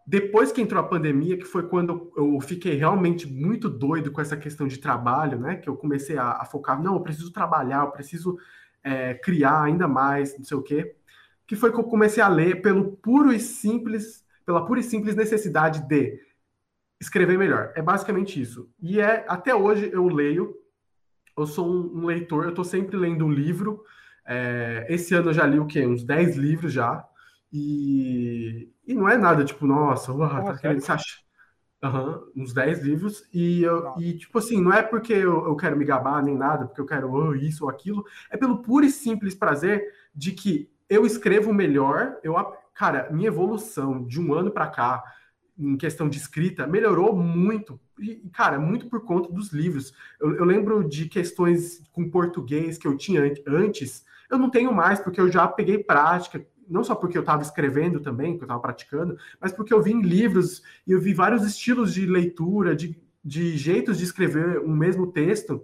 [0.06, 4.36] depois que entrou a pandemia, que foi quando eu fiquei realmente muito doido com essa
[4.36, 5.56] questão de trabalho, né?
[5.56, 8.38] Que eu comecei a, a focar, não, eu preciso trabalhar, eu preciso
[8.82, 10.96] é, criar ainda mais, não sei o quê.
[11.46, 15.14] Que foi que eu comecei a ler pelo puro e simples, pela pura e simples
[15.14, 16.20] necessidade de
[17.00, 17.72] escrever melhor.
[17.74, 18.68] É basicamente isso.
[18.80, 20.54] E é até hoje eu leio,
[21.36, 23.82] eu sou um, um leitor, eu estou sempre lendo um livro.
[24.26, 25.86] É, esse ano eu já li o quê?
[25.86, 27.04] Uns 10 livros já.
[27.52, 31.20] E, e não é nada tipo, nossa, uau, tá querendo se achar.
[31.82, 35.78] Uhum, uns 10 livros, e, eu, e tipo assim, não é porque eu, eu quero
[35.78, 38.90] me gabar nem nada, porque eu quero oh, isso ou aquilo, é pelo puro e
[38.90, 39.82] simples prazer
[40.14, 42.36] de que eu escrevo melhor, eu,
[42.74, 45.02] cara, minha evolução de um ano para cá,
[45.58, 47.78] em questão de escrita, melhorou muito.
[47.98, 49.92] E, cara, muito por conta dos livros.
[50.18, 54.98] Eu, eu lembro de questões com português que eu tinha antes, eu não tenho mais,
[55.00, 58.60] porque eu já peguei prática, não só porque eu estava escrevendo também, que eu estava
[58.60, 62.96] praticando, mas porque eu vi em livros e eu vi vários estilos de leitura, de,
[63.24, 65.62] de jeitos de escrever um mesmo texto,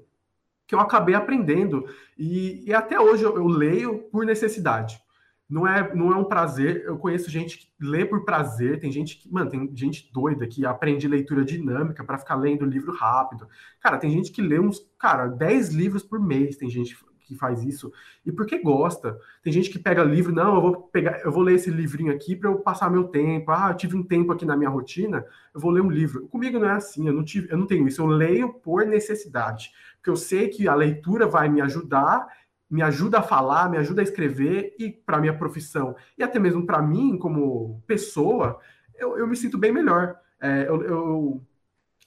[0.67, 1.89] que eu acabei aprendendo.
[2.19, 5.01] E, e até hoje eu, eu leio por necessidade
[5.49, 6.83] não é, não é um prazer.
[6.85, 10.67] Eu conheço gente que lê por prazer, tem gente que, mano, tem gente doida que
[10.67, 13.49] aprende leitura dinâmica para ficar lendo livro rápido.
[13.81, 17.65] Cara, tem gente que lê uns, cara, 10 livros por mês, tem gente que faz
[17.65, 17.93] isso,
[18.25, 19.19] e porque gosta.
[19.43, 22.37] Tem gente que pega livro, não, eu vou pegar, eu vou ler esse livrinho aqui
[22.37, 23.51] para eu passar meu tempo.
[23.51, 26.29] Ah, eu tive um tempo aqui na minha rotina, eu vou ler um livro.
[26.29, 29.73] Comigo não é assim, eu não tive, eu não tenho isso, eu leio por necessidade,
[29.97, 32.27] porque eu sei que a leitura vai me ajudar
[32.69, 36.67] me ajuda a falar, me ajuda a escrever e para minha profissão e até mesmo
[36.67, 38.59] para mim como pessoa,
[38.95, 40.17] eu, eu, me sinto bem melhor.
[40.41, 41.47] É, eu, eu,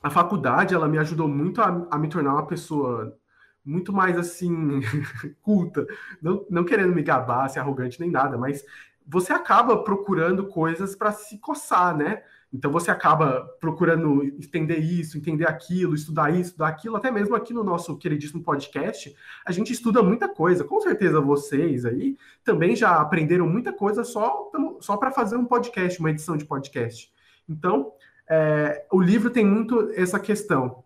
[0.04, 3.18] a faculdade ela me ajudou muito a, a me tornar uma pessoa
[3.64, 4.82] muito mais assim
[5.42, 5.86] culta,
[6.22, 8.64] não, não querendo me gabar, ser arrogante nem nada, mas
[9.06, 12.22] você acaba procurando coisas para se coçar, né?
[12.52, 17.54] Então você acaba procurando entender isso, entender aquilo, estudar isso, estudar aquilo, até mesmo aqui
[17.54, 20.64] no nosso queridíssimo podcast, a gente estuda muita coisa.
[20.64, 26.00] Com certeza vocês aí também já aprenderam muita coisa só, só para fazer um podcast,
[26.00, 27.12] uma edição de podcast.
[27.48, 27.92] Então,
[28.28, 30.84] é, o livro tem muito essa questão.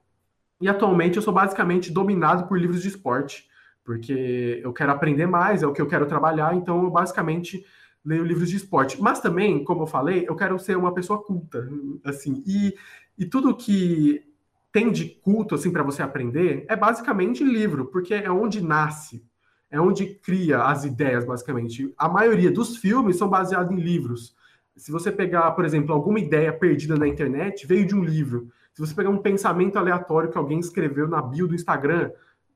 [0.59, 3.49] E atualmente eu sou basicamente dominado por livros de esporte,
[3.83, 7.65] porque eu quero aprender mais, é o que eu quero trabalhar, então eu basicamente
[8.05, 9.01] leio livros de esporte.
[9.01, 11.67] Mas também, como eu falei, eu quero ser uma pessoa culta,
[12.03, 12.43] assim.
[12.45, 12.75] E,
[13.17, 14.23] e tudo que
[14.71, 19.23] tem de culto, assim, para você aprender, é basicamente livro, porque é onde nasce,
[19.69, 21.93] é onde cria as ideias, basicamente.
[21.97, 24.35] A maioria dos filmes são baseados em livros.
[24.75, 28.49] Se você pegar, por exemplo, alguma ideia perdida na internet, veio de um livro.
[28.73, 32.11] Se você pegar um pensamento aleatório que alguém escreveu na bio do Instagram,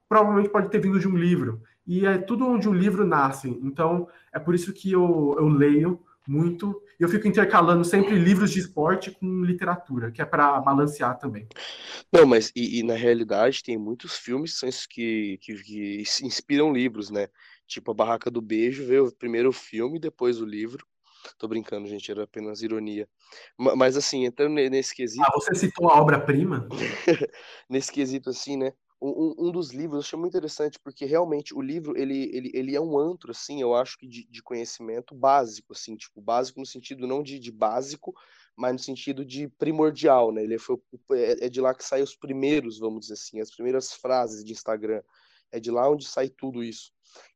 [0.09, 3.47] provavelmente pode ter vindo de um livro e é tudo onde o livro nasce.
[3.63, 6.83] Então, é por isso que eu, eu leio muito.
[6.99, 11.47] E eu fico intercalando sempre livros de esporte com literatura, que é para balancear também.
[12.11, 17.29] Não, mas e, e, na realidade tem muitos filmes que, que, que inspiram livros, né?
[17.65, 20.85] Tipo A Barraca do Beijo, veio primeiro o filme, depois o livro.
[21.37, 23.07] Tô brincando, gente, era apenas ironia.
[23.57, 25.23] Mas assim, entrando nesse quesito.
[25.25, 26.67] Ah, você citou a obra-prima?
[27.69, 28.73] nesse quesito, assim, né?
[29.01, 32.75] Um, um dos livros, eu achei muito interessante, porque realmente o livro, ele, ele, ele
[32.75, 36.65] é um antro, assim, eu acho que de, de conhecimento básico, assim, tipo, básico no
[36.65, 38.13] sentido não de, de básico,
[38.55, 40.43] mas no sentido de primordial, né?
[40.43, 40.77] Ele foi,
[41.11, 44.51] é, é de lá que saem os primeiros, vamos dizer assim, as primeiras frases de
[44.51, 45.01] Instagram.
[45.51, 46.91] É de lá onde sai tudo isso.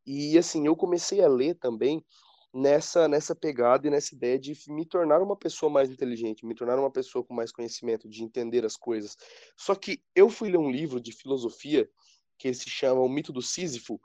[0.06, 2.04] E, assim, eu comecei a ler também
[2.54, 6.78] nessa nessa pegada e nessa ideia de me tornar uma pessoa mais inteligente, me tornar
[6.78, 9.18] uma pessoa com mais conhecimento, de entender as coisas.
[9.56, 11.90] Só que eu fui ler um livro de filosofia
[12.38, 14.02] que se chama O Mito do Sísifo,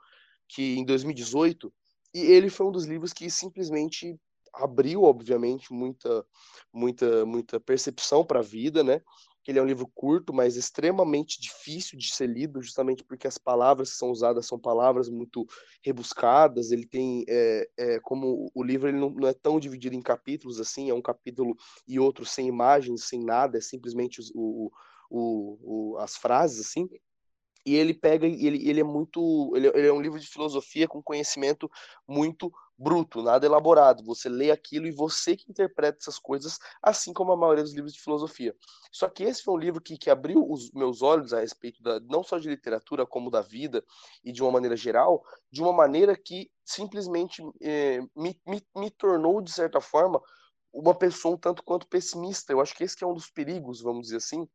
[0.49, 1.73] que em 2018,
[2.15, 4.19] e ele foi um dos livros que simplesmente
[4.55, 6.25] abriu, obviamente, muita
[6.73, 9.01] muita muita percepção para a vida, né?
[9.47, 13.39] Que ele é um livro curto, mas extremamente difícil de ser lido, justamente porque as
[13.39, 15.47] palavras que são usadas são palavras muito
[15.85, 16.73] rebuscadas.
[16.73, 20.59] Ele tem, é, é, como o livro ele não, não, é tão dividido em capítulos
[20.59, 21.57] assim, é um capítulo
[21.87, 24.73] e outro sem imagens, sem nada, é simplesmente o,
[25.09, 26.89] o, o as frases assim
[27.67, 31.03] e ele pega ele, ele é muito ele, ele, é um livro de filosofia com
[31.03, 31.69] conhecimento
[32.07, 34.05] muito bruto, nada elaborado.
[34.05, 37.93] Você lê aquilo e você que interpreta essas coisas, assim como a maioria dos livros
[37.93, 38.55] de filosofia.
[38.93, 41.99] Só que esse foi um livro que, que abriu os meus olhos a respeito da,
[42.01, 43.85] não só de literatura, como da vida
[44.23, 49.41] e de uma maneira geral, de uma maneira que simplesmente eh, me, me, me tornou,
[49.41, 50.23] de certa forma,
[50.73, 52.53] uma pessoa um tanto quanto pessimista.
[52.53, 54.47] Eu acho que esse que é um dos perigos, vamos dizer assim,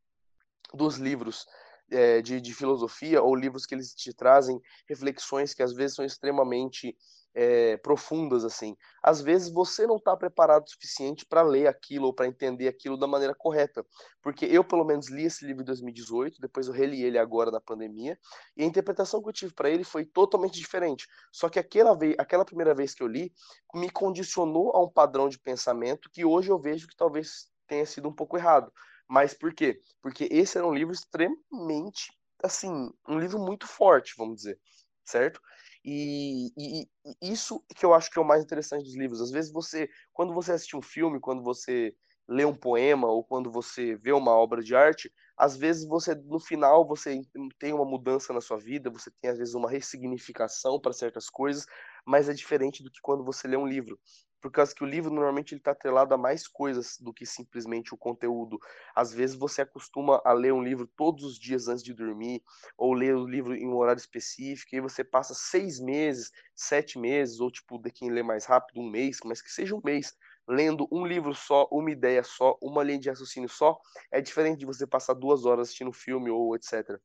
[0.74, 1.46] dos livros
[1.92, 6.06] é, de, de, filosofia ou livros que eles te trazem reflexões que às vezes são
[6.06, 6.96] extremamente
[7.34, 8.76] é, profundas assim.
[9.02, 12.98] Às vezes você não está preparado o suficiente para ler aquilo ou para entender aquilo
[12.98, 13.86] da maneira correta,
[14.22, 17.62] porque eu pelo menos li esse livro em 2018, depois eu reli ele agora na
[17.62, 18.18] pandemia
[18.56, 21.08] e a interpretação que eu tive para ele foi totalmente diferente.
[21.32, 23.32] Só que aquela vez, aquela primeira vez que eu li
[23.74, 28.10] me condicionou a um padrão de pensamento que hoje eu vejo que talvez tenha sido
[28.10, 28.72] um pouco errado.
[29.12, 29.78] Mas por quê?
[30.02, 34.58] Porque esse era um livro extremamente, assim, um livro muito forte, vamos dizer,
[35.04, 35.42] certo?
[35.84, 36.84] E, e,
[37.22, 39.20] e, isso que eu acho que é o mais interessante dos livros.
[39.20, 41.94] Às vezes você, quando você assiste um filme, quando você
[42.26, 46.40] lê um poema ou quando você vê uma obra de arte, às vezes você no
[46.40, 47.22] final você
[47.60, 51.66] tem uma mudança na sua vida, você tem às vezes uma ressignificação para certas coisas,
[52.06, 54.00] mas é diferente do que quando você lê um livro
[54.42, 57.94] por causa que o livro normalmente ele está atrelado a mais coisas do que simplesmente
[57.94, 58.58] o conteúdo.
[58.96, 62.44] Às vezes você acostuma a ler um livro todos os dias antes de dormir,
[62.78, 66.98] ou ler o livro em um horário específico, e aí você passa seis meses, sete
[66.98, 70.16] meses, ou tipo, de quem lê mais rápido, um mês, mas que seja um mês,
[70.48, 73.80] lendo um livro só, uma ideia só, uma linha de raciocínio só,
[74.12, 77.00] é diferente de você passar duas horas assistindo filme ou etc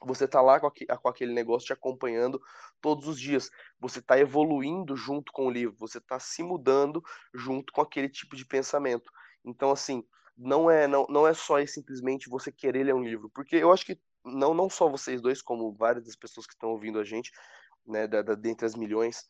[0.00, 0.70] você está lá com,
[1.08, 2.40] aquele negócio te acompanhando
[2.80, 3.50] todos os dias.
[3.80, 7.02] Você está evoluindo junto com o livro, você está se mudando
[7.34, 9.10] junto com aquele tipo de pensamento.
[9.44, 10.04] Então, assim,
[10.36, 13.84] não é não, não é só simplesmente você querer ler um livro, porque eu acho
[13.84, 17.32] que não, não só vocês dois, como várias das pessoas que estão ouvindo a gente,
[17.86, 19.26] né, da, da, dentre as milhões,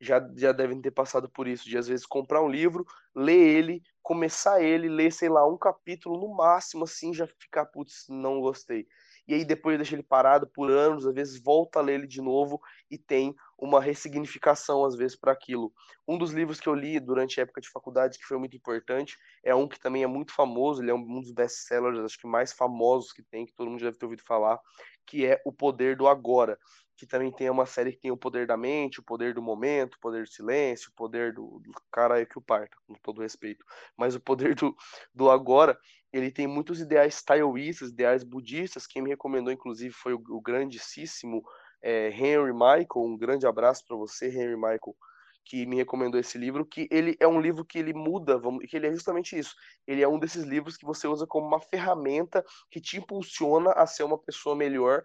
[0.00, 3.82] já, já devem ter passado por isso, de às vezes comprar um livro, ler ele,
[4.02, 8.86] começar ele, ler, sei lá, um capítulo no máximo, assim, já ficar, putz, não gostei
[9.28, 12.22] e aí depois deixa ele parado por anos, às vezes volta a ler ele de
[12.22, 12.60] novo
[12.90, 15.72] e tem uma ressignificação, às vezes, para aquilo.
[16.06, 19.16] Um dos livros que eu li durante a época de faculdade, que foi muito importante,
[19.44, 22.52] é um que também é muito famoso, ele é um dos best-sellers, acho que mais
[22.52, 24.58] famosos que tem, que todo mundo deve ter ouvido falar,
[25.06, 26.58] que é O Poder do Agora,
[26.98, 29.94] que também tem uma série que tem o poder da mente, o poder do momento,
[29.94, 33.64] o poder do silêncio, o poder do, do cara que o parta, com todo respeito.
[33.96, 34.74] Mas o poder do,
[35.14, 35.78] do agora,
[36.12, 38.84] ele tem muitos ideais taoístas, ideais budistas.
[38.84, 41.40] Quem me recomendou, inclusive, foi o, o grandíssimo
[41.82, 42.88] é, Henry Michael.
[42.96, 44.96] Um grande abraço para você, Henry Michael,
[45.44, 46.64] que me recomendou esse livro.
[46.64, 49.54] Que ele é um livro que ele muda, vamos, que ele é justamente isso.
[49.86, 53.86] Ele é um desses livros que você usa como uma ferramenta que te impulsiona a
[53.86, 55.02] ser uma pessoa melhor.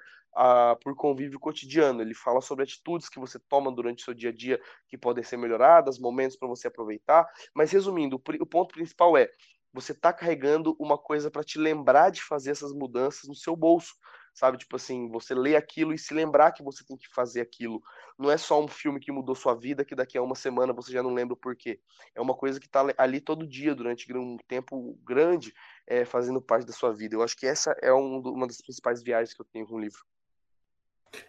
[0.82, 2.02] Por convívio cotidiano.
[2.02, 5.24] Ele fala sobre atitudes que você toma durante o seu dia a dia que podem
[5.24, 7.24] ser melhoradas, momentos para você aproveitar.
[7.54, 9.30] Mas resumindo, o, o ponto principal é
[9.74, 13.96] você está carregando uma coisa para te lembrar de fazer essas mudanças no seu bolso,
[14.34, 14.58] sabe?
[14.58, 17.82] Tipo assim, você lê aquilo e se lembrar que você tem que fazer aquilo.
[18.18, 20.92] Não é só um filme que mudou sua vida que daqui a uma semana você
[20.92, 21.80] já não lembra o porquê.
[22.16, 25.54] É uma coisa que está ali todo dia, durante um tempo grande,
[25.86, 27.16] é, fazendo parte da sua vida.
[27.16, 29.80] Eu acho que essa é um, uma das principais viagens que eu tenho com o
[29.80, 30.00] livro.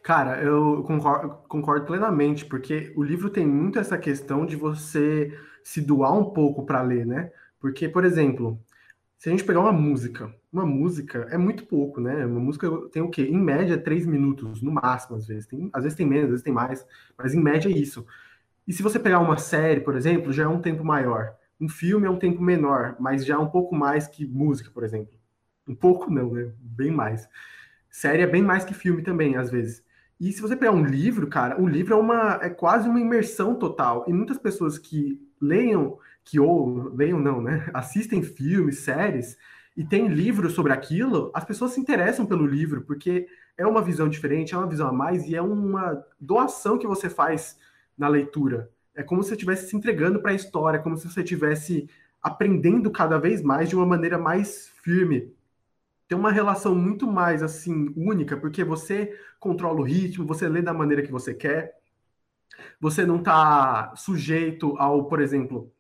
[0.03, 5.81] Cara, eu concordo, concordo, plenamente, porque o livro tem muito essa questão de você se
[5.81, 7.31] doar um pouco para ler, né?
[7.61, 8.59] Porque, por exemplo,
[9.19, 12.27] se a gente pegar uma música, uma música é muito pouco, né?
[12.27, 13.23] Uma música tem o quê?
[13.23, 15.47] Em média, três minutos, no máximo, às vezes.
[15.47, 18.07] Tem, às vezes tem menos, às vezes tem mais, mas em média é isso.
[18.67, 21.37] E se você pegar uma série, por exemplo, já é um tempo maior.
[21.61, 24.85] Um filme é um tempo menor, mas já é um pouco mais que música, por
[24.85, 25.15] exemplo.
[25.69, 26.53] Um pouco não, né?
[26.59, 27.29] Bem mais.
[27.91, 29.85] Série é bem mais que filme também, às vezes.
[30.21, 33.55] E se você pegar um livro, cara, o livro é uma é quase uma imersão
[33.57, 34.05] total.
[34.09, 37.69] E muitas pessoas que leiam que ou leiam não, né?
[37.75, 39.37] Assistem filmes, séries
[39.77, 43.27] e tem livros sobre aquilo, as pessoas se interessam pelo livro porque
[43.57, 47.09] é uma visão diferente, é uma visão a mais e é uma doação que você
[47.09, 47.59] faz
[47.97, 48.71] na leitura.
[48.95, 51.89] É como se você estivesse se entregando para a história, como se você estivesse
[52.23, 55.33] aprendendo cada vez mais de uma maneira mais firme.
[56.09, 60.73] Tem uma relação muito mais assim única, porque você controla o ritmo, você lê da
[60.73, 61.75] maneira que você quer.
[62.85, 65.73] Você não está sujeito ao, por exemplo,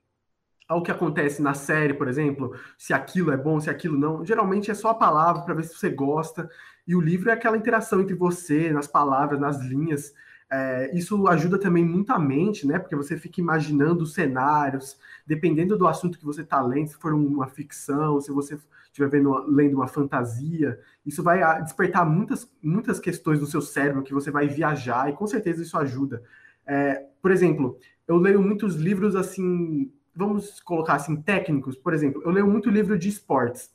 [0.67, 4.25] ao que acontece na série, por exemplo, se aquilo é bom, se aquilo não.
[4.25, 6.49] Geralmente é só a palavra para ver se você gosta.
[6.87, 10.14] E o livro é aquela interação entre você, nas palavras, nas linhas.
[10.51, 12.79] É, isso ajuda também muito a mente, né?
[12.79, 17.49] Porque você fica imaginando cenários, dependendo do assunto que você está lendo, se for uma
[17.49, 23.43] ficção, se você estiver vendo, lendo uma fantasia, isso vai ah, despertar muitas, muitas questões
[23.43, 26.23] no seu cérebro que você vai viajar, e com certeza isso ajuda.
[26.66, 32.31] É, por exemplo, eu leio muitos livros assim vamos colocar assim, técnicos, por exemplo, eu
[32.31, 33.72] leio muito livro de esportes.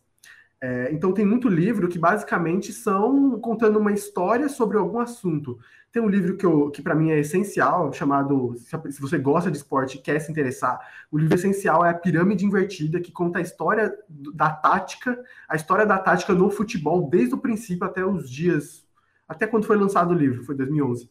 [0.62, 5.58] É, então tem muito livro que basicamente são contando uma história sobre algum assunto.
[5.91, 9.58] Tem um livro que, eu, que para mim é essencial, chamado Se você gosta de
[9.58, 13.41] esporte e quer se interessar, o livro essencial é a Pirâmide Invertida, que conta a
[13.41, 18.86] história da tática, a história da tática no futebol, desde o princípio até os dias,
[19.28, 21.10] até quando foi lançado o livro, foi 2011.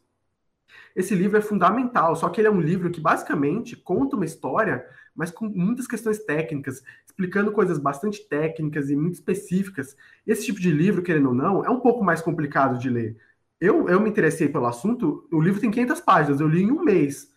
[0.94, 4.84] Esse livro é fundamental, só que ele é um livro que basicamente conta uma história
[5.18, 9.96] mas com muitas questões técnicas, explicando coisas bastante técnicas e muito específicas.
[10.24, 13.16] Esse tipo de livro, querendo ou não, é um pouco mais complicado de ler.
[13.60, 16.84] Eu, eu me interessei pelo assunto, o livro tem 500 páginas, eu li em um
[16.84, 17.34] mês.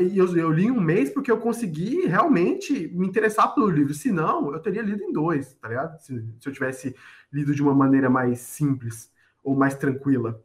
[0.00, 3.94] E eu, eu li em um mês porque eu consegui realmente me interessar pelo livro.
[3.94, 5.98] Se não, eu teria lido em dois, tá ligado?
[6.02, 6.94] Se, se eu tivesse
[7.32, 9.10] lido de uma maneira mais simples
[9.42, 10.44] ou mais tranquila.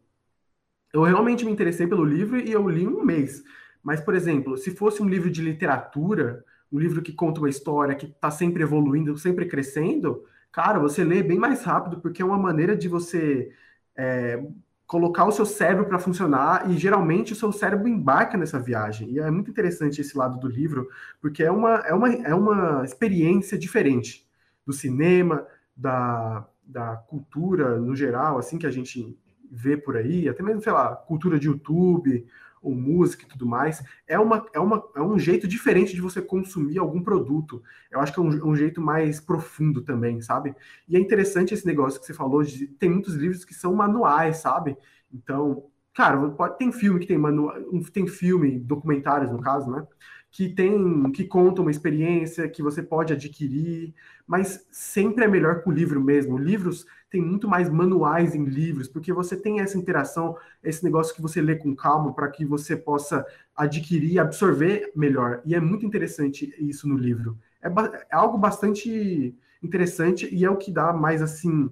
[0.93, 3.43] Eu realmente me interessei pelo livro e eu li um mês.
[3.81, 7.95] Mas, por exemplo, se fosse um livro de literatura, um livro que conta uma história,
[7.95, 12.37] que está sempre evoluindo, sempre crescendo, cara, você lê bem mais rápido, porque é uma
[12.37, 13.51] maneira de você
[13.97, 14.45] é,
[14.85, 19.09] colocar o seu cérebro para funcionar e geralmente o seu cérebro embarca nessa viagem.
[19.09, 20.87] E é muito interessante esse lado do livro,
[21.19, 24.27] porque é uma, é uma, é uma experiência diferente
[24.63, 29.17] do cinema, da, da cultura no geral, assim que a gente
[29.53, 32.25] vê por aí, até mesmo, sei lá, cultura de YouTube
[32.61, 36.21] ou música e tudo mais, é, uma, é, uma, é um jeito diferente de você
[36.21, 37.61] consumir algum produto.
[37.91, 40.55] Eu acho que é um, um, jeito mais profundo também, sabe?
[40.87, 44.37] E é interessante esse negócio que você falou, de, tem muitos livros que são manuais,
[44.37, 44.77] sabe?
[45.13, 47.55] Então, cara, pode, tem filme que tem manual,
[47.91, 49.85] tem filme, documentários no caso, né?
[50.31, 53.93] Que tem, que conta uma experiência que você pode adquirir,
[54.25, 56.39] mas sempre é melhor que o livro mesmo.
[56.39, 61.21] Livros tem muito mais manuais em livros, porque você tem essa interação, esse negócio que
[61.21, 63.23] você lê com calma para que você possa
[63.55, 65.39] adquirir, absorver melhor.
[65.45, 67.37] E é muito interessante isso no livro.
[67.61, 71.69] É, é algo bastante interessante e é o que dá mais assim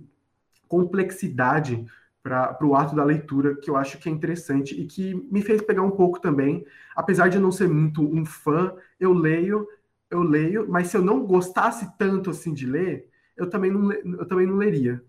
[0.68, 1.84] complexidade
[2.22, 5.60] para o ato da leitura, que eu acho que é interessante e que me fez
[5.64, 6.64] pegar um pouco também.
[6.96, 9.68] Apesar de eu não ser muito um fã, eu leio,
[10.08, 14.28] eu leio, mas se eu não gostasse tanto assim de ler, eu também não, eu
[14.28, 15.04] também não leria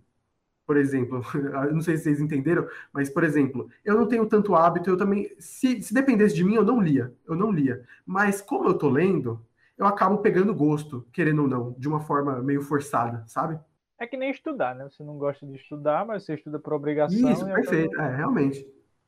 [0.66, 1.22] por exemplo,
[1.72, 5.30] não sei se vocês entenderam, mas, por exemplo, eu não tenho tanto hábito, eu também,
[5.38, 7.84] se, se dependesse de mim, eu não lia, eu não lia.
[8.06, 9.44] Mas como eu tô lendo,
[9.76, 13.58] eu acabo pegando gosto, querendo ou não, de uma forma meio forçada, sabe?
[13.98, 14.84] É que nem estudar, né?
[14.84, 17.30] Você não gosta de estudar, mas você estuda por obrigação.
[17.30, 18.66] Isso, perfeito, é, realmente.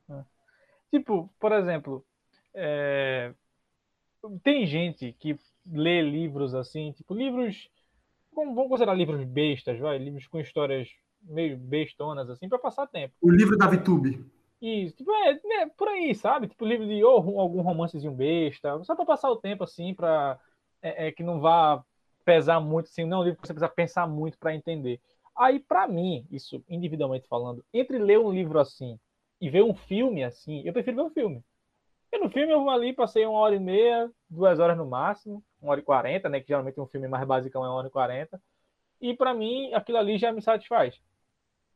[0.09, 0.23] É.
[0.91, 2.05] Tipo, por exemplo,
[2.55, 3.33] é...
[4.43, 7.69] tem gente que lê livros assim, tipo, livros.
[8.33, 9.99] Vamos considerar livros bestas, vai?
[9.99, 10.89] Livros com histórias
[11.25, 13.15] meio bestonas, assim, para passar tempo.
[13.21, 14.25] O livro da VTube.
[14.61, 16.49] Isso, tipo, é, é, por aí, sabe?
[16.49, 20.39] Tipo, livro de ou algum romancezinho besta, só para passar o tempo, assim, para
[20.81, 21.85] é, é, que não vá
[22.25, 25.01] pesar muito, assim, não é um livro que você precisa pensar muito para entender.
[25.37, 28.99] Aí, para mim, isso individualmente falando, entre ler um livro assim
[29.41, 31.45] e ver um filme assim, eu prefiro ver um filme.
[32.11, 35.43] Porque no filme eu vou ali, passei uma hora e meia, duas horas no máximo,
[35.61, 36.41] uma hora e quarenta, né?
[36.41, 38.41] Que geralmente um filme mais basicão é uma hora e quarenta.
[39.01, 41.01] E para mim, aquilo ali já me satisfaz.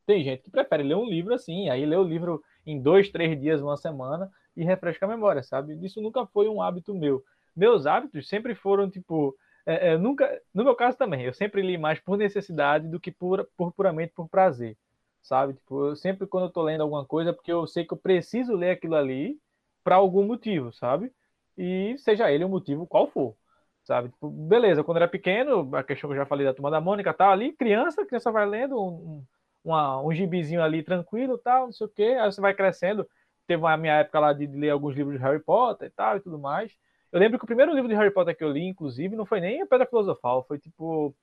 [0.09, 3.39] Tem gente que prefere ler um livro assim, aí lê o livro em dois, três
[3.39, 5.79] dias, uma semana e refresca a memória, sabe?
[5.85, 7.23] Isso nunca foi um hábito meu.
[7.55, 11.77] Meus hábitos sempre foram tipo, é, é, nunca, no meu caso também, eu sempre li
[11.77, 14.79] mais por necessidade do que por, por puramente por prazer,
[15.23, 15.53] sabe?
[15.53, 18.57] Tipo, eu sempre quando eu tô lendo alguma coisa, porque eu sei que eu preciso
[18.57, 19.39] ler aquilo ali
[19.85, 21.13] para algum motivo, sabe?
[21.55, 23.37] E seja ele o motivo qual for,
[23.85, 24.09] sabe?
[24.09, 27.13] Tipo, beleza, quando era pequeno, a questão que eu já falei da turma da Mônica,
[27.13, 29.23] tá ali, criança, criança vai lendo um,
[29.71, 32.17] uma, um gibizinho ali tranquilo, tal, não sei o quê.
[32.21, 33.07] Aí você vai crescendo.
[33.47, 36.21] Teve a minha época lá de ler alguns livros de Harry Potter e tal e
[36.21, 36.73] tudo mais.
[37.11, 39.41] Eu lembro que o primeiro livro de Harry Potter que eu li, inclusive, não foi
[39.41, 41.15] nem a Pedra Filosofal, foi tipo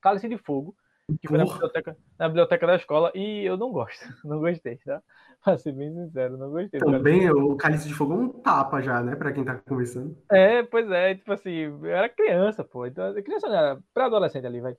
[0.00, 0.74] Cálice de Fogo,
[1.20, 5.02] que foi na biblioteca, na biblioteca da escola, e eu não gosto, não gostei, tá?
[5.44, 6.80] Pra ser bem sincero, não gostei.
[6.80, 10.16] Também o Cálice de Fogo é um tapa já, né, pra quem tá começando.
[10.30, 14.60] É, pois é, tipo assim, eu era criança, pô, então, criança não era pré-adolescente ali,
[14.60, 14.76] vai.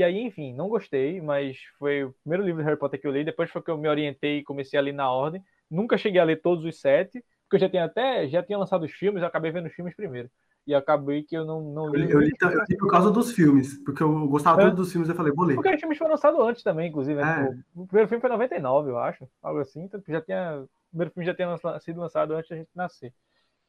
[0.00, 3.12] E aí, enfim, não gostei, mas foi o primeiro livro de Harry Potter que eu
[3.12, 3.22] li.
[3.22, 5.44] Depois foi que eu me orientei e comecei a ler na ordem.
[5.70, 8.84] Nunca cheguei a ler todos os sete, porque eu já tinha até já tinha lançado
[8.84, 10.30] os filmes, eu acabei vendo os filmes primeiro.
[10.66, 12.10] E acabei que eu não, não li.
[12.10, 14.64] Eu li, eu li por causa dos filmes, porque eu gostava é.
[14.64, 15.56] tanto dos filmes, eu falei, vou ler.
[15.56, 17.20] Porque os filmes foram lançados antes também, inclusive.
[17.20, 17.50] Né?
[17.52, 17.78] É.
[17.78, 19.82] O primeiro filme foi em 99, eu acho, algo assim.
[19.82, 23.12] Então já tinha, o primeiro filme já tinha sido lançado antes da gente nascer.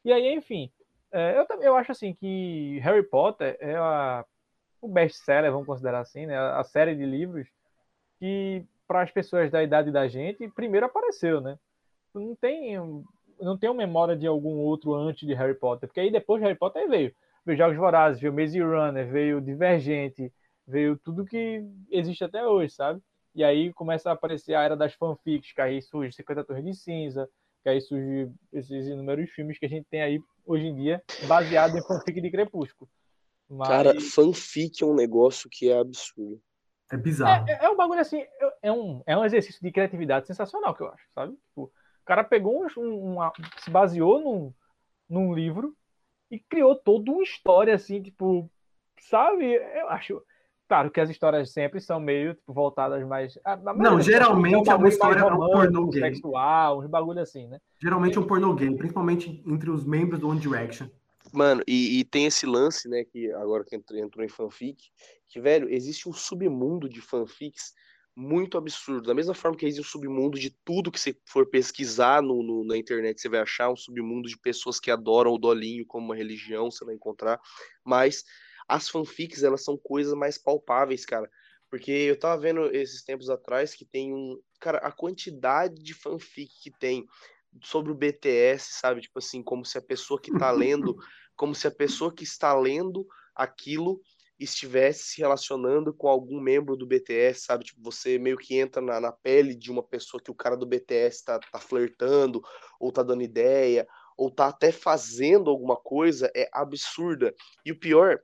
[0.02, 0.72] E aí, enfim,
[1.12, 4.24] é, eu, eu acho assim que Harry Potter é a
[4.82, 6.36] o best-seller, vamos considerar assim, né?
[6.36, 7.48] A série de livros
[8.18, 11.56] que para as pessoas da idade da gente primeiro apareceu, né?
[12.12, 12.76] Não tem
[13.40, 16.58] não tenho memória de algum outro antes de Harry Potter, porque aí depois de Harry
[16.58, 17.14] Potter veio,
[17.44, 20.32] veio Jogos Vorazes, veio Maze Runner, veio Divergente,
[20.66, 23.00] veio tudo que existe até hoje, sabe?
[23.34, 26.74] E aí começa a aparecer a era das fanfics, que aí surge 50 Torres de
[26.74, 27.28] Cinza,
[27.62, 31.76] que aí surge esses inúmeros filmes que a gente tem aí hoje em dia, baseado
[31.76, 32.88] em fanfic de Crepúsculo.
[33.52, 33.68] Mas...
[33.68, 36.40] Cara, fanfic é um negócio que é absurdo.
[36.90, 37.46] É bizarro.
[37.46, 38.24] É, é, é um bagulho assim,
[38.62, 41.34] é um, é um exercício de criatividade sensacional que eu acho, sabe?
[41.48, 44.54] Tipo, o cara pegou um, uma, se baseou num,
[45.08, 45.76] num livro
[46.30, 48.50] e criou toda uma história assim, tipo,
[48.98, 49.54] sabe?
[49.54, 50.22] Eu acho.
[50.66, 53.38] Claro que as histórias sempre são meio tipo, voltadas mais.
[53.76, 56.00] Não, geralmente é, um é uma história é um pornô gay.
[56.00, 57.58] sexual, uns bagulho assim, né?
[57.78, 60.88] Geralmente é um pornô gay, principalmente entre os membros do One Direction.
[61.32, 64.90] Mano, e, e, tem esse lance, né, que agora que entrou, entrou em fanfic,
[65.28, 67.72] que, velho, existe um submundo de fanfics
[68.14, 69.06] muito absurdo.
[69.06, 72.64] Da mesma forma que existe um submundo de tudo que você for pesquisar no, no,
[72.64, 76.16] na internet, você vai achar um submundo de pessoas que adoram o dolinho como uma
[76.16, 77.40] religião, você vai encontrar.
[77.84, 78.24] Mas
[78.68, 81.30] as fanfics, elas são coisas mais palpáveis, cara.
[81.70, 84.38] Porque eu tava vendo esses tempos atrás que tem um.
[84.60, 87.06] Cara, a quantidade de fanfic que tem
[87.60, 89.00] sobre o BTS, sabe?
[89.00, 90.96] Tipo assim, como se a pessoa que tá lendo,
[91.36, 94.00] como se a pessoa que está lendo aquilo
[94.38, 97.64] estivesse se relacionando com algum membro do BTS, sabe?
[97.64, 100.66] Tipo, você meio que entra na, na pele de uma pessoa que o cara do
[100.66, 102.42] BTS tá, tá flertando,
[102.80, 103.86] ou tá dando ideia,
[104.16, 107.34] ou tá até fazendo alguma coisa, é absurda.
[107.64, 108.20] E o pior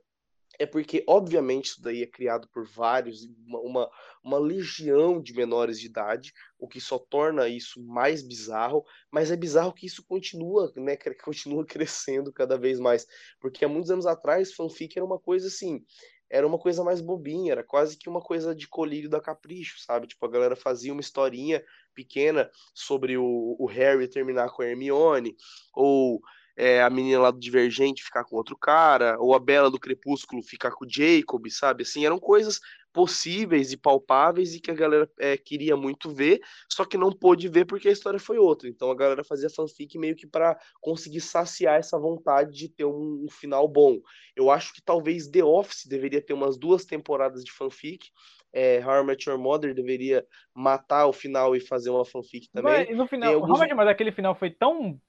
[0.59, 3.91] é porque, obviamente, isso daí é criado por vários, uma, uma,
[4.21, 9.37] uma, legião de menores de idade, o que só torna isso mais bizarro, mas é
[9.37, 13.07] bizarro que isso continua, né, continua crescendo cada vez mais,
[13.39, 15.81] porque há muitos anos atrás, fanfic era uma coisa assim,
[16.29, 20.07] era uma coisa mais bobinha, era quase que uma coisa de colírio da capricho, sabe?
[20.07, 21.63] Tipo, a galera fazia uma historinha
[21.95, 25.35] pequena sobre o, o Harry terminar com a Hermione,
[25.73, 26.21] ou
[26.59, 30.43] é, a menina lá do Divergente ficar com outro cara, ou a Bela do Crepúsculo
[30.43, 31.83] ficar com o Jacob, sabe?
[31.83, 32.59] Assim, eram coisas
[32.91, 37.47] possíveis e palpáveis e que a galera é, queria muito ver, só que não pôde
[37.47, 38.67] ver porque a história foi outra.
[38.67, 43.23] Então a galera fazia fanfic meio que para conseguir saciar essa vontade de ter um,
[43.23, 43.97] um, final bom.
[44.35, 48.09] Eu acho que talvez The Office deveria ter umas duas temporadas de fanfic.
[48.51, 52.87] É, How I Met Your Mother deveria matar o final e fazer uma fanfic também.
[52.87, 53.59] Mas no final, alguns...
[53.59, 54.99] mas aquele final foi tão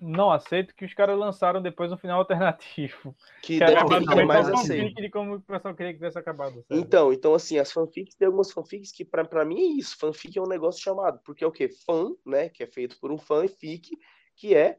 [0.00, 3.14] não aceito que os caras lançaram depois um final alternativo.
[3.42, 4.92] Que, que deve ter sido mais assim.
[4.92, 6.64] de como o pessoal queria que tivesse acabado.
[6.68, 6.80] Sabe?
[6.80, 9.96] Então, então assim, as fanfics, tem algumas fanfics que pra, pra mim é isso.
[9.98, 11.68] Fanfic é um negócio chamado, porque é o quê?
[11.68, 12.48] Fã, né?
[12.48, 13.90] Que é feito por um fã e fic,
[14.36, 14.78] que é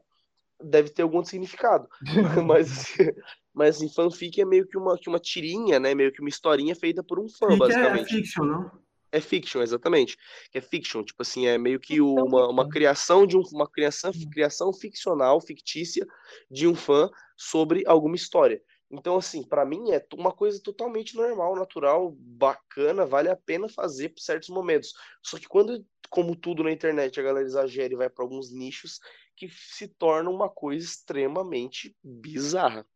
[0.62, 1.88] deve ter algum significado.
[2.46, 3.10] mas, assim,
[3.52, 5.94] mas assim, fanfic é meio que uma, que uma tirinha, né?
[5.94, 8.14] Meio que uma historinha feita por um fã, Fic é basicamente.
[8.14, 8.81] É fiction, não?
[9.12, 10.16] É fiction, exatamente.
[10.54, 14.72] É fiction, tipo assim, é meio que uma, uma criação de um, uma criação, criação
[14.72, 16.06] ficcional, fictícia
[16.50, 18.60] de um fã sobre alguma história.
[18.90, 24.10] Então, assim, para mim é uma coisa totalmente normal, natural, bacana, vale a pena fazer
[24.10, 24.92] por certos momentos.
[25.22, 28.98] Só que quando, como tudo na internet, a galera exagera e vai para alguns nichos,
[29.36, 32.86] que se torna uma coisa extremamente bizarra.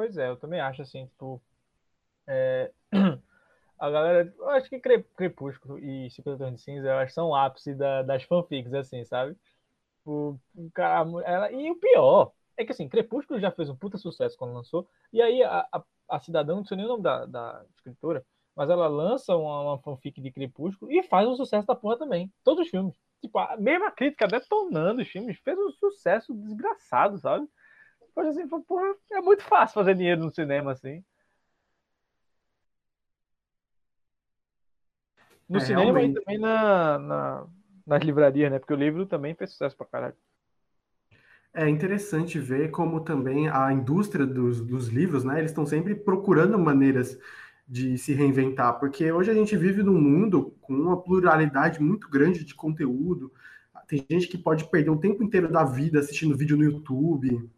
[0.00, 1.42] Pois é, eu também acho assim, tipo.
[2.26, 2.72] É...
[3.78, 4.34] A galera.
[4.38, 7.74] Eu acho que Crepúsculo e 50 Tons de Cinza eu acho que são o ápice
[7.74, 9.36] da, das fanfics, assim, sabe?
[10.06, 10.38] O,
[10.72, 14.54] cara, ela, e o pior é que assim, Crepúsculo já fez um puta sucesso quando
[14.54, 18.24] lançou, e aí a, a, a não sei nem o nome da, da escritora,
[18.56, 22.32] mas ela lança uma, uma fanfic de Crepúsculo e faz um sucesso da porra também.
[22.42, 22.94] Todos os filmes.
[23.20, 27.46] Tipo, a mesma crítica detonando os filmes, fez um sucesso desgraçado, sabe?
[28.14, 31.04] Poxa, assim, porra, é muito fácil fazer dinheiro no cinema, assim.
[35.48, 36.18] No é, cinema realmente.
[36.18, 37.46] e também na, na,
[37.86, 38.58] nas livrarias, né?
[38.58, 40.16] Porque o livro também fez sucesso pra caralho.
[41.52, 45.38] É interessante ver como também a indústria dos, dos livros, né?
[45.38, 47.18] Eles estão sempre procurando maneiras
[47.66, 52.44] de se reinventar, porque hoje a gente vive num mundo com uma pluralidade muito grande
[52.44, 53.32] de conteúdo.
[53.88, 57.50] Tem gente que pode perder o tempo inteiro da vida assistindo vídeo no YouTube,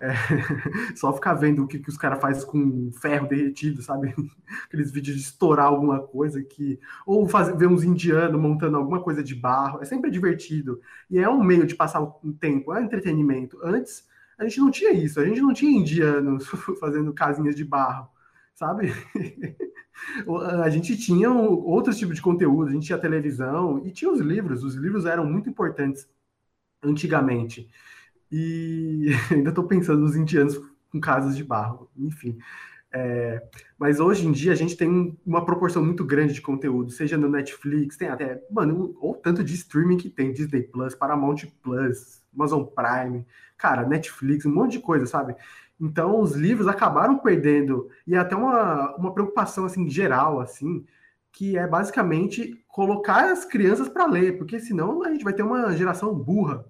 [0.00, 0.12] é,
[0.96, 4.14] só ficar vendo o que, que os caras fazem com ferro derretido, sabe?
[4.64, 6.80] Aqueles vídeos de estourar alguma coisa que.
[7.06, 9.80] Ou fazer, ver uns indianos montando alguma coisa de barro.
[9.82, 10.80] É sempre divertido.
[11.10, 13.58] E é um meio de passar o tempo, é entretenimento.
[13.62, 15.20] Antes, a gente não tinha isso.
[15.20, 16.48] A gente não tinha indianos
[16.80, 18.08] fazendo casinhas de barro,
[18.54, 18.92] sabe?
[20.62, 24.64] a gente tinha outros tipos de conteúdo, a gente tinha televisão e tinha os livros.
[24.64, 26.08] Os livros eram muito importantes
[26.82, 27.68] antigamente.
[28.30, 30.60] E ainda estou pensando nos indianos
[30.90, 32.38] com casas de barro, enfim.
[32.92, 33.40] É,
[33.78, 37.28] mas hoje em dia a gente tem uma proporção muito grande de conteúdo, seja no
[37.28, 42.64] Netflix, tem até, mano, ou tanto de streaming que tem, Disney Plus, Paramount Plus, Amazon
[42.64, 43.24] Prime,
[43.56, 45.36] cara, Netflix, um monte de coisa, sabe?
[45.80, 50.84] Então os livros acabaram perdendo, e é até uma, uma preocupação assim geral, assim,
[51.32, 55.76] que é basicamente colocar as crianças para ler, porque senão a gente vai ter uma
[55.76, 56.66] geração burra,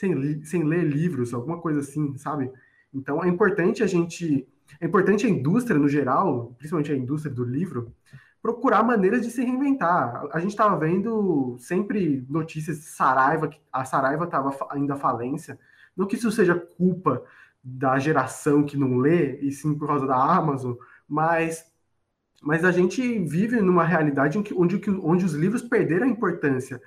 [0.00, 2.50] sem, sem ler livros, alguma coisa assim, sabe?
[2.92, 4.48] Então é importante a gente,
[4.80, 7.94] é importante a indústria no geral, principalmente a indústria do livro,
[8.40, 10.26] procurar maneiras de se reinventar.
[10.32, 15.58] A gente estava vendo sempre notícias de Saraiva, que a Saraiva estava ainda falência.
[15.94, 17.22] Não que isso seja culpa
[17.62, 20.74] da geração que não lê, e sim por causa da Amazon,
[21.06, 21.68] mas
[22.42, 26.80] mas a gente vive numa realidade onde, onde, onde os livros perderam a importância.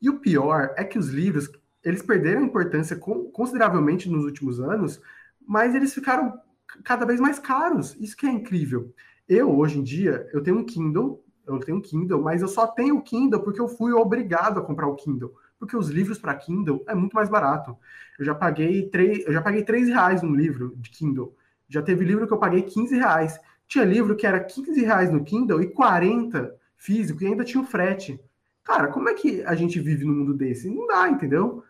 [0.00, 1.50] E o pior é que os livros,
[1.86, 2.96] eles perderam importância
[3.32, 5.00] consideravelmente nos últimos anos,
[5.46, 6.36] mas eles ficaram
[6.82, 7.96] cada vez mais caros.
[8.00, 8.92] Isso que é incrível.
[9.28, 12.66] Eu, hoje em dia, eu tenho um Kindle, eu tenho um Kindle, mas eu só
[12.66, 15.32] tenho o Kindle porque eu fui obrigado a comprar o Kindle.
[15.60, 17.76] Porque os livros para Kindle é muito mais barato.
[18.18, 21.36] Eu já paguei três, eu já paguei três reais um livro de Kindle.
[21.68, 23.38] Já teve livro que eu paguei 15 reais.
[23.68, 27.66] Tinha livro que era 15 reais no Kindle e 40 físico e ainda tinha o
[27.66, 28.20] frete.
[28.64, 30.68] Cara, como é que a gente vive num mundo desse?
[30.68, 31.62] Não dá, entendeu?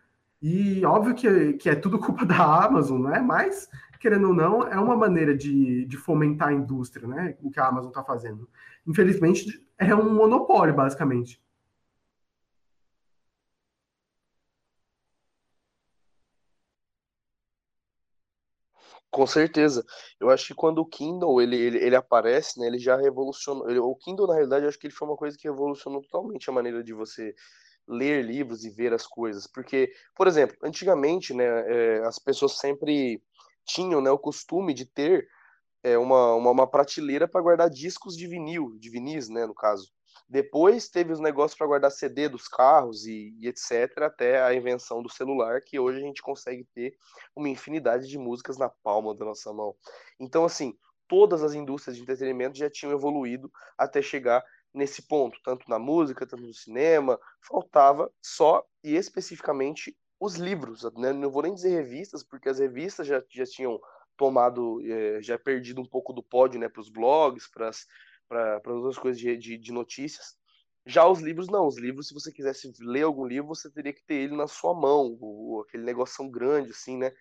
[0.48, 3.18] E óbvio que, que é tudo culpa da Amazon, né?
[3.18, 3.68] Mas,
[3.98, 7.36] querendo ou não, é uma maneira de, de fomentar a indústria, né?
[7.42, 8.48] O que a Amazon está fazendo.
[8.86, 11.42] Infelizmente, é um monopólio, basicamente.
[19.10, 19.84] Com certeza.
[20.20, 23.68] Eu acho que quando o Kindle ele, ele, ele aparece, né, ele já revolucionou.
[23.68, 26.48] Ele, o Kindle, na realidade, eu acho que ele foi uma coisa que revolucionou totalmente
[26.48, 27.34] a maneira de você
[27.88, 29.46] ler livros e ver as coisas.
[29.46, 33.22] Porque, por exemplo, antigamente, né, é, as pessoas sempre
[33.64, 35.28] tinham né, o costume de ter
[35.82, 39.90] é, uma, uma, uma prateleira para guardar discos de vinil, de vinis, né, no caso.
[40.28, 45.00] Depois teve os negócios para guardar CD dos carros e, e, etc., até a invenção
[45.00, 46.96] do celular, que hoje a gente consegue ter
[47.34, 49.74] uma infinidade de músicas na palma da nossa mão.
[50.18, 50.76] Então, assim,
[51.06, 54.44] todas as indústrias de entretenimento já tinham evoluído até chegar
[54.76, 57.18] nesse ponto, tanto na música, tanto no cinema.
[57.40, 61.12] Faltava só e especificamente os livros, né?
[61.12, 63.78] não vou nem dizer revistas, porque as revistas já, já tinham
[64.16, 67.70] tomado, é, já perdido um pouco do pódio né, para os blogs, para
[68.28, 70.34] para outras coisas de, de, de, notícias.
[70.84, 71.64] Já os livros, não.
[71.64, 74.74] Os livros, se você quisesse ler algum livro, você teria que ter ele na sua
[74.74, 77.12] mão, ou, aquele negócio grande, assim, né?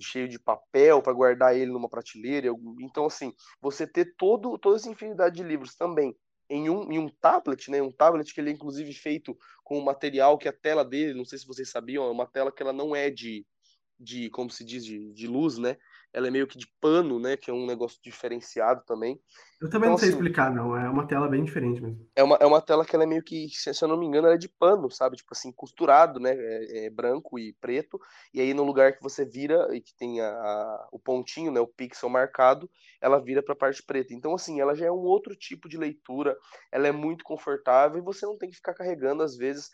[0.00, 2.48] cheio de papel para guardar ele numa prateleira.
[2.80, 6.16] Então, assim, você ter todo, toda essa infinidade de livros também
[6.48, 7.80] em um, em um tablet, né?
[7.82, 11.24] Um tablet que ele é inclusive feito com um material que a tela dele, não
[11.24, 13.46] sei se vocês sabiam, é uma tela que ela não é de,
[13.98, 15.76] de como se diz, de, de luz, né?
[16.12, 17.36] Ela é meio que de pano, né?
[17.36, 19.18] Que é um negócio diferenciado também.
[19.60, 20.76] Eu também então, não sei assim, explicar, não.
[20.76, 22.04] É uma tela bem diferente mesmo.
[22.16, 24.26] É uma, é uma tela que ela é meio que, se eu não me engano,
[24.26, 25.16] ela é de pano, sabe?
[25.16, 26.32] Tipo assim, costurado, né?
[26.34, 27.98] É, é branco e preto.
[28.34, 31.60] E aí no lugar que você vira e que tem a, a o pontinho, né?
[31.60, 32.68] O pixel marcado,
[33.00, 34.12] ela vira para a parte preta.
[34.12, 36.36] Então, assim, ela já é um outro tipo de leitura.
[36.70, 39.70] Ela é muito confortável e você não tem que ficar carregando, às vezes,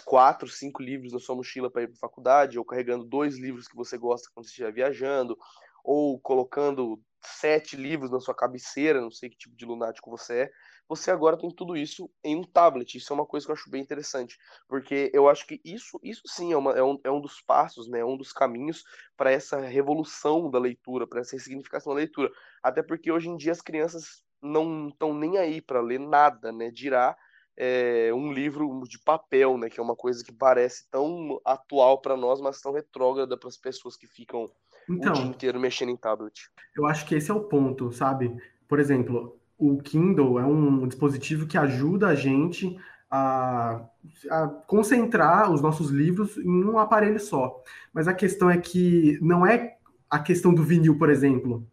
[0.00, 3.76] quatro, cinco livros na sua mochila para ir para faculdade, ou carregando dois livros que
[3.76, 5.36] você gosta quando você estiver viajando,
[5.84, 10.50] ou colocando sete livros na sua cabeceira, não sei que tipo de lunático você é,
[10.88, 12.96] você agora tem tudo isso em um tablet.
[12.96, 14.36] Isso é uma coisa que eu acho bem interessante,
[14.68, 17.88] porque eu acho que isso, isso sim é, uma, é, um, é um dos passos,
[17.88, 18.84] né, é um dos caminhos
[19.16, 22.30] para essa revolução da leitura, para essa ressignificação da leitura.
[22.62, 26.70] Até porque hoje em dia as crianças não estão nem aí para ler nada, né,
[26.70, 27.16] dirá
[27.56, 29.68] é, um livro de papel, né?
[29.68, 33.56] Que é uma coisa que parece tão atual para nós, mas tão retrógrada para as
[33.56, 34.50] pessoas que ficam
[34.88, 36.50] então, o dia inteiro mexendo em tablet.
[36.76, 38.34] Eu acho que esse é o ponto, sabe?
[38.68, 42.76] Por exemplo, o Kindle é um dispositivo que ajuda a gente
[43.10, 43.86] a,
[44.30, 47.62] a, concentrar os nossos livros em um aparelho só.
[47.92, 49.76] Mas a questão é que não é
[50.10, 51.66] a questão do vinil, por exemplo.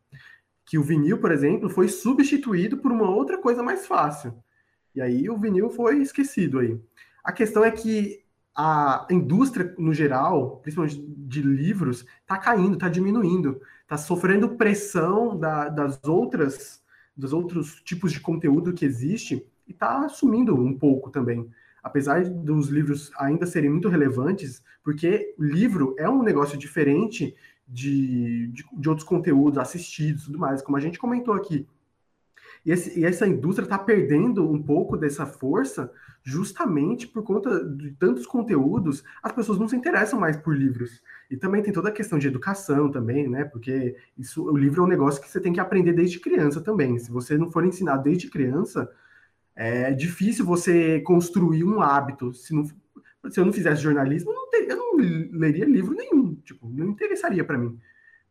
[0.65, 4.33] Que o vinil, por exemplo, foi substituído por uma outra coisa mais fácil.
[4.95, 6.79] E aí o vinil foi esquecido aí.
[7.23, 8.21] A questão é que
[8.55, 15.69] a indústria, no geral, principalmente de livros, está caindo, está diminuindo, está sofrendo pressão da,
[15.69, 16.83] das outras,
[17.15, 21.49] dos outros tipos de conteúdo que existe e está sumindo um pouco também.
[21.81, 27.35] Apesar dos livros ainda serem muito relevantes, porque livro é um negócio diferente
[27.67, 31.65] de, de, de outros conteúdos assistidos e tudo mais, como a gente comentou aqui.
[32.65, 35.91] E, esse, e essa indústria está perdendo um pouco dessa força
[36.23, 41.01] justamente por conta de tantos conteúdos, as pessoas não se interessam mais por livros.
[41.29, 43.45] E também tem toda a questão de educação também, né?
[43.45, 46.99] Porque isso, o livro é um negócio que você tem que aprender desde criança também.
[46.99, 48.89] Se você não for ensinado desde criança,
[49.55, 52.33] é difícil você construir um hábito.
[52.33, 56.35] Se, não, se eu não fizesse jornalismo, eu não, ter, eu não leria livro nenhum.
[56.35, 57.79] Tipo, não interessaria para mim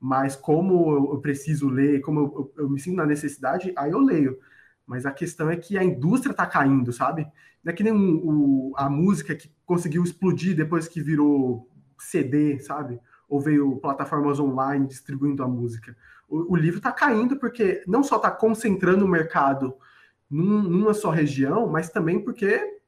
[0.00, 2.24] mas como eu preciso ler, como eu,
[2.56, 4.38] eu, eu, me sinto na necessidade, aí eu leio.
[4.86, 7.28] Mas a questão é que a indústria está caindo, sabe?
[7.62, 12.98] Não é que nem o, a música que conseguiu explodir depois que virou CD, sabe?
[13.28, 15.94] Ou veio plataformas online distribuindo a música.
[16.26, 19.74] O, o livro está caindo porque não só está concentrando o mercado
[20.30, 22.80] num, numa só região, mas também porque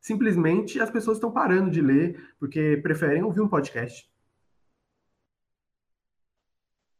[0.00, 4.08] simplesmente as pessoas estão parando de ler porque preferem ouvir um podcast.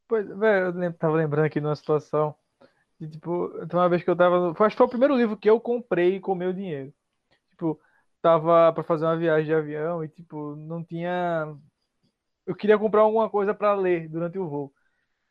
[0.08, 2.34] Pois, velho, eu tava lembrando aqui de uma situação.
[2.98, 4.50] De, tipo, uma vez que eu tava.
[4.50, 6.92] Acho que foi o primeiro livro que eu comprei com meu dinheiro.
[7.50, 7.80] Tipo,
[8.22, 11.54] tava para fazer uma viagem de avião e, tipo, não tinha.
[12.46, 14.72] Eu queria comprar alguma coisa para ler durante o voo.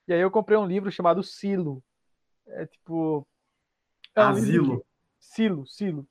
[0.07, 1.83] E aí eu comprei um livro chamado Silo.
[2.47, 3.27] É tipo.
[4.13, 4.79] É um Asilo.
[4.79, 4.85] Que...
[5.19, 6.07] Silo, Silo.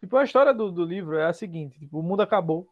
[0.00, 2.68] Tipo, a história do, do livro é a seguinte: tipo, o mundo acabou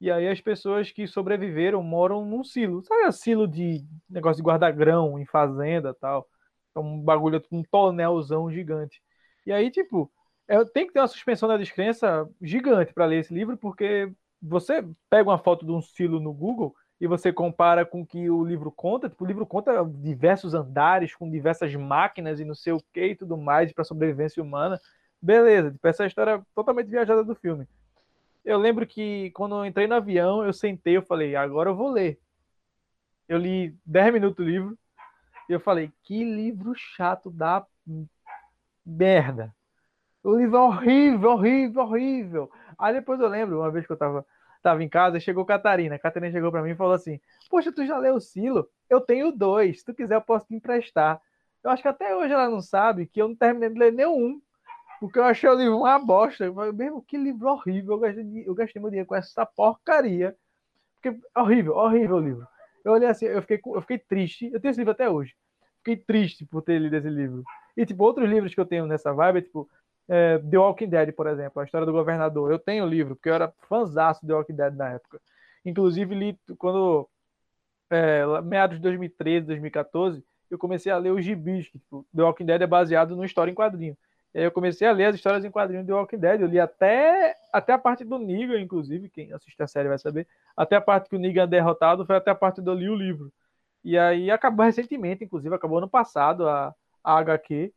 [0.00, 2.82] E aí as pessoas que sobreviveram moram num silo.
[2.82, 6.26] Sabe silo de negócio de guardar grão em fazenda tal?
[6.74, 9.02] É um bagulho, um tonelzão gigante.
[9.46, 10.10] E aí, tipo,
[10.48, 14.84] é, tem que ter uma suspensão da descrença gigante para ler esse livro, porque você
[15.10, 18.44] pega uma foto de um silo no Google e você compara com o que o
[18.44, 22.82] livro conta, tipo, o livro conta diversos andares com diversas máquinas e não sei o
[22.92, 24.80] que e tudo mais para sobrevivência humana.
[25.20, 27.66] Beleza, tipo, essa é a história totalmente viajada do filme.
[28.44, 31.90] Eu lembro que quando eu entrei no avião, eu sentei, eu falei, agora eu vou
[31.90, 32.18] ler.
[33.28, 34.78] Eu li 10 minutos do livro
[35.48, 37.64] e eu falei, que livro chato da
[38.84, 39.54] merda.
[40.22, 42.50] O livro é horrível, horrível, horrível.
[42.78, 44.26] Aí depois eu lembro, uma vez que eu tava,
[44.62, 45.98] tava em casa, chegou Catarina.
[45.98, 48.68] Catarina chegou para mim e falou assim: Poxa, tu já leu o Silo?
[48.88, 49.78] Eu tenho dois.
[49.78, 51.20] Se tu quiser, eu posso te emprestar.
[51.62, 54.40] Eu acho que até hoje ela não sabe que eu não terminei de ler nenhum.
[55.00, 56.44] Porque eu achei o livro uma bosta.
[56.44, 57.94] Eu falei, mesmo que livro horrível.
[57.94, 60.36] Eu gastei, eu gastei meu dinheiro com essa porcaria.
[61.00, 62.46] Porque horrível, horrível o livro.
[62.84, 64.50] Eu olhei assim, eu fiquei, eu fiquei triste.
[64.52, 65.34] Eu tenho esse livro até hoje.
[65.78, 67.42] Fiquei triste por ter lido esse livro.
[67.74, 69.68] E, tipo, outros livros que eu tenho nessa vibe, tipo,
[70.06, 72.50] é, The Walking Dead, por exemplo, a história do governador.
[72.50, 75.18] Eu tenho o livro, porque eu era fãzaço do The Walking Dead na época.
[75.64, 77.08] Inclusive, li quando,
[77.88, 82.44] é, meados de 2013, 2014, eu comecei a ler os gibis, que tipo, The Walking
[82.44, 83.96] Dead é baseado numa história em quadrinho.
[84.34, 86.40] E aí eu comecei a ler as histórias em quadrinho do The Walking Dead.
[86.40, 90.26] Eu li até, até a parte do Negan, inclusive, quem assiste a série vai saber.
[90.56, 92.88] Até a parte que o Negan é derrotado foi até a parte do eu li
[92.88, 93.32] o livro.
[93.84, 97.72] E aí acabou recentemente, inclusive, acabou ano passado a, a HQ.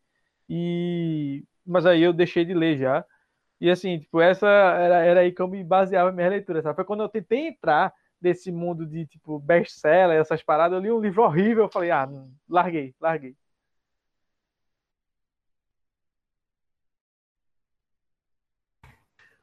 [0.50, 3.06] E mas aí eu deixei de ler já.
[3.60, 6.76] E assim, tipo, essa era, era aí que eu me baseava minha leitura, sabe?
[6.76, 11.00] Foi quando eu tentei entrar desse mundo de, tipo, best-seller, essas paradas, eu li um
[11.00, 12.10] livro horrível, eu falei, ah,
[12.50, 13.36] larguei, larguei.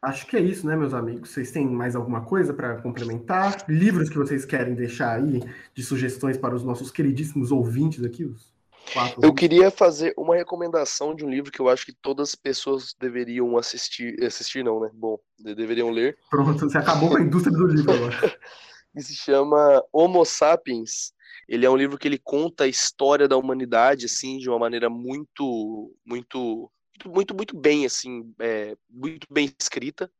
[0.03, 1.31] Acho que é isso, né, meus amigos?
[1.31, 3.65] Vocês têm mais alguma coisa para complementar?
[3.69, 5.43] Livros que vocês querem deixar aí
[5.75, 8.51] de sugestões para os nossos queridíssimos ouvintes aqui, os
[8.93, 12.35] Quatro eu queria fazer uma recomendação de um livro que eu acho que todas as
[12.35, 14.23] pessoas deveriam assistir.
[14.25, 14.91] Assistir não, né?
[14.93, 16.17] Bom, deveriam ler.
[16.29, 18.39] Pronto, você acabou com a indústria do livro agora.
[18.93, 21.13] que se chama Homo Sapiens.
[21.49, 24.91] Ele é um livro que ele conta a história da humanidade, assim, de uma maneira
[24.91, 26.71] muito, muito,
[27.09, 30.11] muito, muito bem, assim, é, muito bem escrita.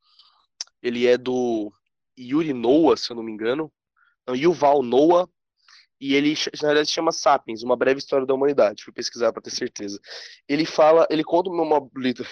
[0.83, 1.73] Ele é do
[2.19, 3.73] Yuri Noah, se eu não me engano.
[4.27, 5.29] Não, Yuval Noah,
[6.01, 8.83] e ele na verdade chama Sapiens, uma breve história da humanidade.
[8.83, 10.01] Fui pesquisar para ter certeza.
[10.49, 11.79] Ele fala, ele conta uma,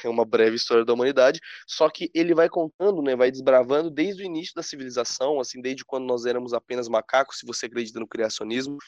[0.05, 4.27] uma breve história da humanidade, só que ele vai contando, né, vai desbravando desde o
[4.27, 8.79] início da civilização, assim, desde quando nós éramos apenas macacos, se você acredita no criacionismo,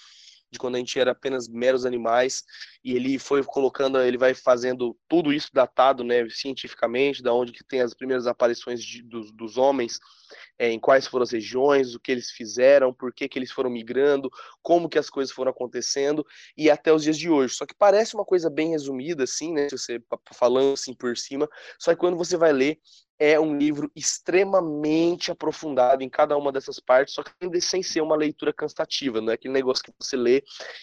[0.50, 2.42] de quando a gente era apenas meros animais,
[2.84, 7.62] e ele foi colocando, ele vai fazendo tudo isso datado, né, cientificamente, da onde que
[7.62, 9.98] tem as primeiras aparições de, dos, dos homens,
[10.58, 13.70] é, em quais foram as regiões, o que eles fizeram, por que, que eles foram
[13.70, 14.30] migrando,
[14.62, 16.26] como que as coisas foram acontecendo,
[16.56, 17.54] e até os dias de hoje.
[17.54, 20.02] Só que parece uma coisa bem resumida, assim, né, se você
[20.34, 21.48] falando assim por cima,
[21.78, 22.78] só que quando você vai ler,
[23.20, 28.00] é um livro extremamente aprofundado em cada uma dessas partes, só que ainda sem ser
[28.00, 30.38] uma leitura cansativa, não é aquele negócio que você lê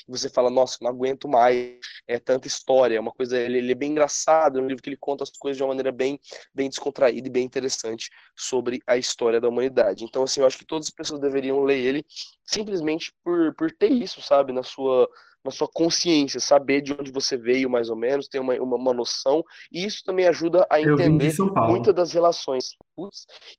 [0.07, 3.71] e você fala, nossa, não aguento mais, é tanta história, é uma coisa, ele, ele,
[3.71, 6.19] é bem engraçado, é um livro que ele conta as coisas de uma maneira bem,
[6.53, 10.03] bem descontraída e bem interessante sobre a história da humanidade.
[10.03, 12.05] Então, assim, eu acho que todas as pessoas deveriam ler ele
[12.45, 15.09] simplesmente por, por ter isso, sabe, na sua
[15.47, 18.93] na sua consciência, saber de onde você veio mais ou menos, ter uma, uma, uma
[18.93, 19.41] noção,
[19.71, 22.75] e isso também ajuda a entender muitas das relações,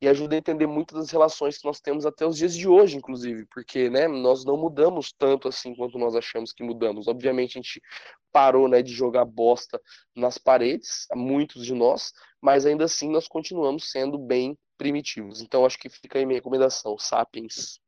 [0.02, 2.98] e ajuda a entender muitas das relações que nós temos até os dias de hoje,
[2.98, 7.08] inclusive, porque né, nós não mudamos tanto assim quanto nós achamos que mudamos.
[7.08, 7.80] Obviamente a gente
[8.30, 9.80] parou né, de jogar bosta
[10.14, 15.40] nas paredes, muitos de nós, mas ainda assim nós continuamos sendo bem primitivos.
[15.40, 17.80] Então acho que fica aí minha recomendação, Sapiens.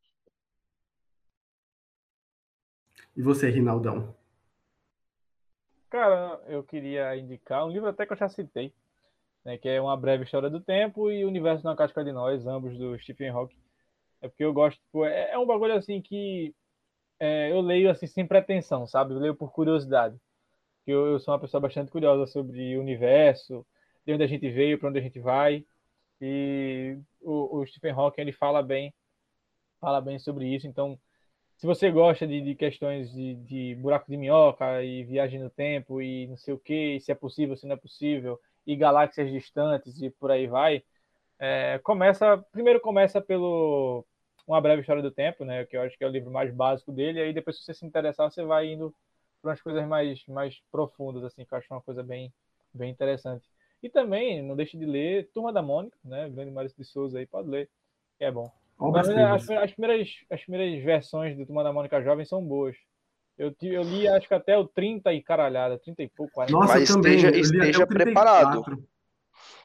[3.17, 4.15] E você, Rinaldão?
[5.91, 8.73] Cara, eu queria indicar um livro até que eu já citei,
[9.45, 12.47] né, que é Uma Breve História do Tempo e O Universo na Casca de Nós,
[12.47, 13.59] ambos do Stephen Hawking.
[14.23, 16.55] É porque eu gosto, tipo, é, é um bagulho assim que
[17.19, 19.15] é, eu leio assim sem pretensão, sabe?
[19.15, 20.17] Eu leio por curiosidade.
[20.87, 23.67] Eu, eu sou uma pessoa bastante curiosa sobre o universo,
[24.07, 25.65] de onde a gente veio, para onde a gente vai.
[26.21, 28.95] E o, o Stephen Hawking ele fala bem,
[29.81, 30.67] fala bem sobre isso.
[30.67, 30.99] Então
[31.61, 36.01] se você gosta de, de questões de, de, buraco de minhoca e viagem no tempo
[36.01, 40.01] e não sei o que, se é possível, se não é possível, e galáxias distantes
[40.01, 40.83] e por aí vai,
[41.39, 44.07] é, começa primeiro começa pelo
[44.47, 46.93] uma breve história do tempo, né, que eu acho que é o livro mais básico
[46.93, 48.95] dele, e aí depois se você se interessar, você vai indo
[49.43, 52.33] para umas coisas mais mais profundas assim, que eu acho uma coisa bem
[52.73, 53.47] bem interessante.
[53.83, 57.27] E também não deixe de ler Turma da Mônica, né, grande Maurício de Souza aí
[57.27, 57.69] pode ler,
[58.19, 58.51] é bom.
[58.81, 62.75] Obras as, as, primeiras, as primeiras versões do Turma da Mônica Jovem são boas.
[63.37, 66.53] Eu, eu li acho que até o 30 e caralhada, 30 e pouco, 40.
[66.53, 68.63] Nossa, Mas esteja, esteja preparado.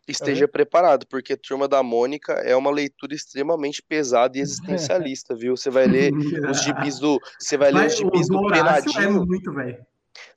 [0.07, 0.47] Esteja é.
[0.47, 5.57] preparado, porque Turma da Mônica é uma leitura extremamente pesada e existencialista, viu?
[5.57, 6.11] Você vai ler
[6.49, 7.19] os gibis do.
[7.39, 9.01] Você vai ler os gibis do é Penadinho.
[9.01, 9.85] É muito, velho.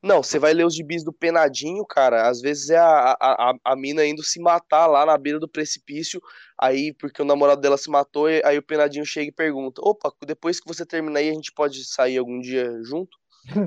[0.03, 2.29] Não, você vai ler os gibis do Penadinho, cara.
[2.29, 6.20] Às vezes é a, a, a mina indo se matar lá na beira do precipício.
[6.59, 10.61] Aí, porque o namorado dela se matou, aí o Penadinho chega e pergunta: Opa, depois
[10.61, 13.16] que você terminar aí, a gente pode sair algum dia junto?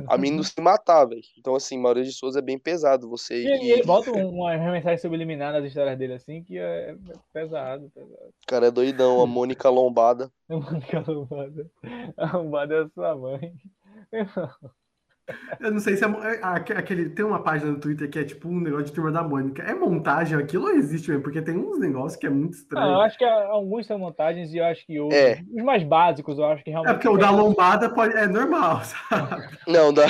[0.08, 1.22] A mina se matar, velho.
[1.38, 3.10] Então, assim, Maurício de Souza é bem pesado.
[3.10, 3.44] Você.
[3.44, 6.96] E, e ele bota uma mensagem subliminar nas histórias dele, assim, que é
[7.34, 8.30] pesado, pesado.
[8.44, 10.32] O cara é doidão, a Mônica Lombada.
[10.50, 11.72] A Mônica Lombada.
[12.18, 13.54] A Lombada é sua mãe.
[15.60, 17.10] Eu não sei se é, é aquele.
[17.10, 19.62] Tem uma página no Twitter que é tipo um negócio de turma da Mônica.
[19.62, 21.24] É montagem aquilo ou existe mesmo?
[21.24, 22.88] Porque tem uns negócios que é muito estranho.
[22.88, 25.42] Não, eu acho que alguns são montagens e eu acho que outros, é.
[25.54, 26.92] os mais básicos, eu acho que realmente.
[26.92, 29.58] É porque o da lombada pode, é normal, sabe?
[29.68, 30.08] Não, da,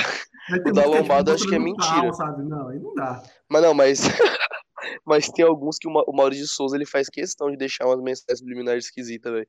[0.66, 2.12] o da lombada é, tipo, acho que é mentira.
[2.12, 2.42] sabe?
[2.42, 3.22] Não, aí não dá.
[3.48, 4.00] Mas não, mas.
[5.06, 8.38] mas tem alguns que o Maurício de Souza ele faz questão de deixar umas mensagens
[8.38, 9.48] subliminares esquisitas, velho.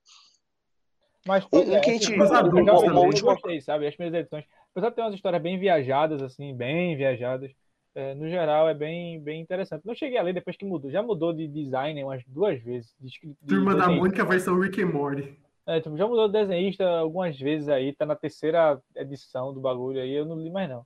[1.25, 2.13] Mas um, um é, que a gente.
[2.13, 3.33] Uma, uma, uma última...
[3.33, 3.87] gostei, sabe?
[3.87, 7.51] As primeiras edições Apesar de ter umas histórias bem viajadas, assim, bem viajadas,
[7.95, 9.85] é, no geral é bem, bem interessante.
[9.85, 10.89] Não cheguei a ler depois que mudou.
[10.89, 12.91] Já mudou de design umas duas vezes.
[12.99, 15.37] De, de Turma da Mônica versão Rick and Morty.
[15.65, 20.01] É, tipo, já mudou de desenhista algumas vezes aí, tá na terceira edição do bagulho
[20.01, 20.85] aí, eu não li mais não.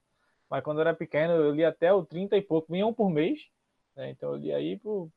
[0.49, 3.09] Mas quando eu era pequeno, eu li até o 30 e pouco, vinha um por
[3.09, 3.39] mês,
[3.95, 4.11] né?
[4.11, 5.09] Então eu li aí por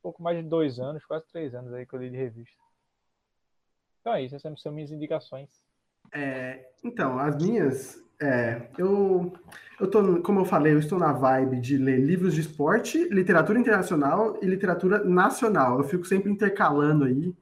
[0.00, 2.56] pouco mais de dois anos, quase três anos aí que eu li de revista.
[4.00, 5.62] Então é isso, essas são minhas indicações.
[6.12, 9.32] É, então, as minhas é, eu,
[9.80, 13.58] eu tô, como eu falei, eu estou na vibe de ler livros de esporte, literatura
[13.58, 15.78] internacional e literatura nacional.
[15.78, 17.34] Eu fico sempre intercalando aí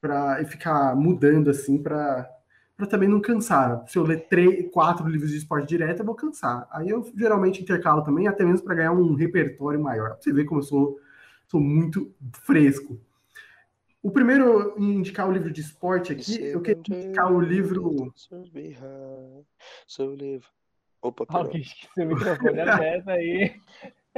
[0.00, 2.28] para ficar mudando assim para
[2.76, 3.84] para também não cansar.
[3.88, 6.66] Se eu ler três, quatro livros de esporte direto, eu vou cansar.
[6.72, 10.12] Aí eu geralmente intercalo também, até mesmo para ganhar um repertório maior.
[10.12, 10.98] Pra você ver como eu sou,
[11.46, 12.10] sou muito
[12.46, 12.98] fresco.
[14.02, 18.12] O primeiro indicar o livro de esporte aqui, eu queria indicar o livro.
[19.86, 20.48] Seu livro.
[21.02, 23.60] Opa, esqueceu o microfone aberto aí.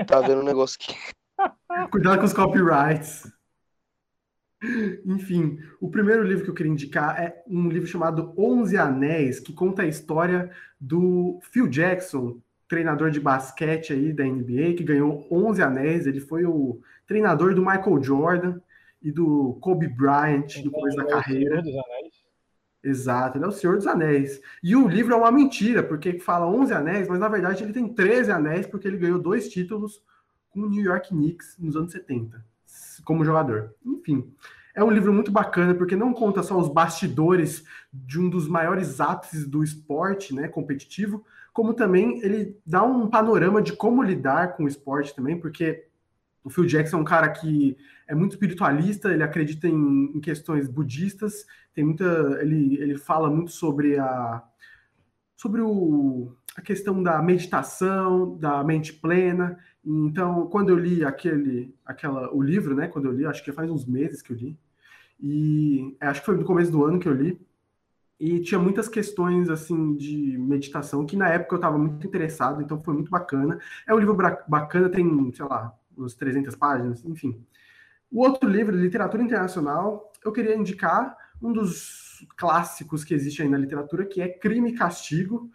[0.07, 0.97] Tá vendo um negócio aqui.
[1.91, 3.33] Cuidado com os copyrights.
[5.05, 9.53] Enfim, o primeiro livro que eu queria indicar é um livro chamado Onze Anéis, que
[9.53, 15.61] conta a história do Phil Jackson, treinador de basquete aí da NBA, que ganhou 11
[15.61, 16.07] anéis.
[16.07, 18.61] Ele foi o treinador do Michael Jordan
[19.03, 21.61] e do Kobe Bryant então, depois da é carreira.
[21.61, 22.23] O Senhor dos Anéis.
[22.85, 24.41] Exato, ele é o Senhor dos Anéis.
[24.63, 27.89] E o livro é uma mentira, porque fala 11 anéis, mas na verdade ele tem
[27.89, 30.03] 13 anéis, porque ele ganhou dois títulos
[30.51, 32.45] com o New York Knicks nos anos 70,
[33.05, 33.75] como jogador.
[33.85, 34.33] Enfim,
[34.75, 39.01] é um livro muito bacana, porque não conta só os bastidores de um dos maiores
[39.01, 44.65] ápices do esporte né, competitivo, como também ele dá um panorama de como lidar com
[44.65, 45.85] o esporte também, porque
[46.45, 47.77] o Phil Jackson é um cara que
[48.07, 52.05] é muito espiritualista, ele acredita em, em, questões budistas, tem muita,
[52.41, 54.43] ele, ele fala muito sobre a
[55.37, 59.59] sobre o, a questão da meditação, da mente plena.
[59.85, 62.87] Então, quando eu li aquele, aquela, o livro, né?
[62.87, 64.57] Quando eu li, acho que faz uns meses que eu li,
[65.21, 67.41] e acho que foi no começo do ano que eu li,
[68.21, 72.81] e tinha muitas questões assim de meditação que na época eu estava muito interessado, então
[72.81, 73.59] foi muito bacana.
[73.85, 74.17] É um livro
[74.47, 77.45] bacana, tem, sei lá, uns 300 páginas, enfim.
[78.11, 83.59] O outro livro, Literatura Internacional, eu queria indicar um dos clássicos que existe aí na
[83.59, 85.51] literatura, que é Crime e Castigo,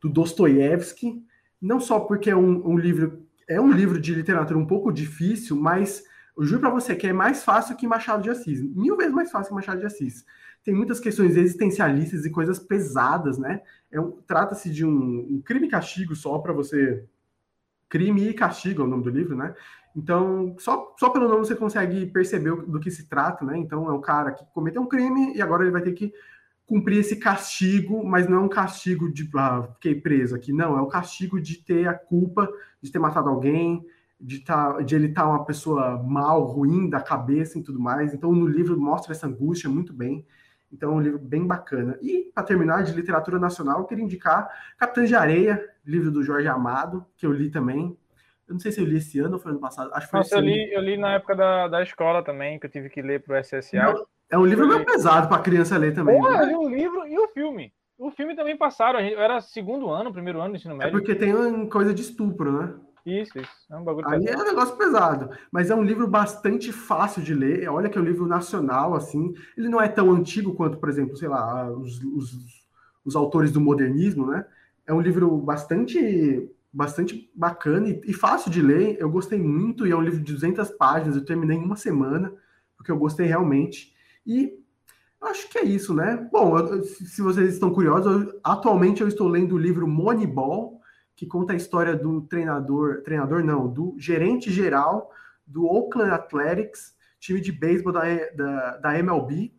[0.00, 1.24] do Dostoiévski.
[1.60, 5.56] Não só porque é um, um, livro é um livro de literatura um pouco difícil,
[5.56, 6.02] mas
[6.36, 9.30] eu juro para você que é mais fácil que Machado de Assis, mil vezes mais
[9.30, 10.24] fácil que Machado de Assis.
[10.62, 13.62] Tem muitas questões existencialistas e coisas pesadas, né?
[13.90, 17.06] É um, Trata-se de um, um crime e castigo só para você
[17.88, 19.52] Crime e Castigo é o nome do livro, né?
[19.94, 23.58] Então, só, só pelo nome você consegue perceber do que se trata, né?
[23.58, 26.12] Então, é um cara que cometeu um crime e agora ele vai ter que
[26.66, 30.80] cumprir esse castigo, mas não é um castigo de ah, fiquei preso aqui, não, é
[30.80, 32.48] o castigo de ter a culpa
[32.80, 33.84] de ter matado alguém,
[34.20, 38.12] de, tá, de ele estar tá uma pessoa mal, ruim da cabeça e tudo mais.
[38.12, 40.26] Então, no livro mostra essa angústia muito bem.
[40.72, 41.98] Então, é um livro bem bacana.
[42.00, 46.46] E, para terminar, de literatura nacional, eu queria indicar Capitães de Areia, livro do Jorge
[46.46, 47.96] Amado, que eu li também.
[48.50, 49.90] Eu não sei se eu li esse ano ou foi ano passado.
[49.94, 52.66] Acho que foi Nossa, eu li, eu li na época da, da escola também, que
[52.66, 53.76] eu tive que ler para o SSA.
[53.76, 56.20] Não, é um livro meio pesado para criança ler também.
[56.20, 56.52] Porra, né?
[56.52, 57.72] eu li o livro e o filme.
[57.96, 58.98] O filme também passaram.
[58.98, 60.88] Eu era segundo ano, primeiro ano do ensino é médio.
[60.88, 62.74] É porque tem uma coisa de estupro, né?
[63.06, 63.50] Isso, isso.
[63.70, 65.30] É um bagulho Aí é um negócio pesado.
[65.52, 67.68] Mas é um livro bastante fácil de ler.
[67.68, 69.32] Olha que é um livro nacional, assim.
[69.56, 72.66] Ele não é tão antigo quanto, por exemplo, sei lá, os, os,
[73.04, 74.44] os autores do modernismo, né?
[74.84, 78.96] É um livro bastante bastante bacana e, e, fácil de ler.
[78.98, 81.16] Eu gostei muito e é um livro de 200 páginas.
[81.16, 82.32] Eu terminei em uma semana,
[82.76, 83.94] porque eu gostei realmente.
[84.26, 84.58] E
[85.20, 86.28] acho que é isso, né?
[86.32, 90.80] Bom, eu, se vocês estão curiosos, eu, atualmente eu estou lendo o livro Moneyball,
[91.16, 95.10] que conta a história do treinador, treinador não, do gerente geral
[95.46, 98.02] do Oakland Athletics, time de beisebol da,
[98.34, 99.52] da, da MLB.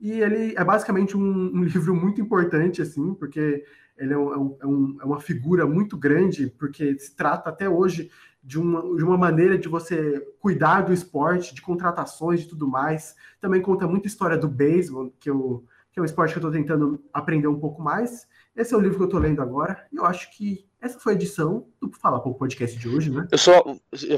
[0.00, 3.64] E ele é basicamente um, um livro muito importante, assim, porque
[3.96, 8.10] ele é, um, é, um, é, uma figura muito grande, porque se trata até hoje
[8.42, 13.14] de uma, de uma maneira de você cuidar do esporte, de contratações e tudo mais.
[13.40, 16.52] Também conta muita história do beisebol, que, eu, que é um esporte que eu estou
[16.52, 18.26] tentando aprender um pouco mais.
[18.56, 21.12] Esse é o livro que eu estou lendo agora, e eu acho que essa foi
[21.12, 23.28] a edição do Falar Pouco Podcast de hoje, né?
[23.30, 23.38] Eu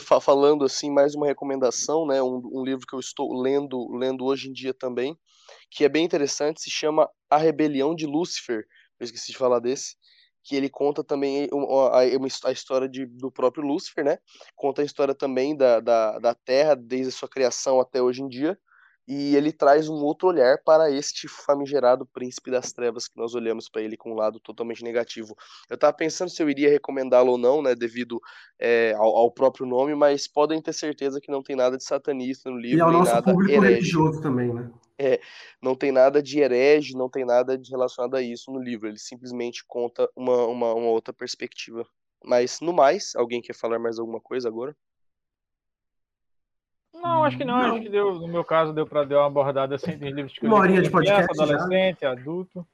[0.01, 2.23] só falando assim, mais uma recomendação, né?
[2.23, 5.15] Um, um livro que eu estou lendo, lendo hoje em dia também,
[5.71, 8.65] que é bem interessante, se chama A Rebelião de Lúcifer
[9.05, 9.97] eu esqueci de falar desse,
[10.43, 11.49] que ele conta também
[11.93, 11.99] a,
[12.49, 14.19] a, história de, do próprio Lúcifer, né?
[14.55, 18.29] Conta a história também da, da, da Terra, desde a sua criação até hoje em
[18.29, 18.59] dia,
[19.07, 23.69] e ele traz um outro olhar para este famigerado príncipe das trevas que nós olhamos
[23.69, 25.35] para ele com um lado totalmente negativo.
[25.69, 28.21] Eu estava pensando se eu iria recomendá-lo ou não, né, devido
[28.59, 32.51] é, ao, ao, próprio nome, mas podem ter certeza que não tem nada de satanista
[32.51, 32.79] no livro.
[32.79, 34.71] E ao nosso nada público religioso também, né?
[34.99, 35.21] É,
[35.61, 38.89] não tem nada de herege, não tem nada de relacionado a isso no livro.
[38.89, 41.87] Ele simplesmente conta uma, uma, uma outra perspectiva.
[42.25, 44.75] Mas, no mais, alguém quer falar mais alguma coisa agora?
[46.95, 47.59] Não, acho que não.
[47.59, 47.75] não.
[47.75, 50.41] Acho que deu, no meu caso, deu para dar uma abordada assim de livros que
[50.41, 51.27] de podcast.
[51.27, 52.13] Criança, adolescente, já.
[52.13, 52.67] adulto.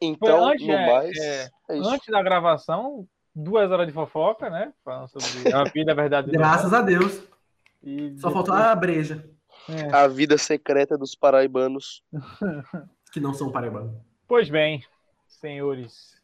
[0.00, 1.18] Então, antes, no é, mais.
[1.18, 4.72] É, é antes da gravação, duas horas de fofoca, né?
[4.84, 6.30] Falando sobre a vida, a verdade.
[6.30, 7.22] Graças a Deus.
[7.82, 8.32] E Só depois...
[8.32, 9.28] faltou a breja.
[9.68, 9.94] É.
[9.94, 12.02] A vida secreta dos paraibanos.
[13.12, 13.92] que não são paraibanos.
[14.26, 14.84] Pois bem,
[15.26, 16.14] senhores.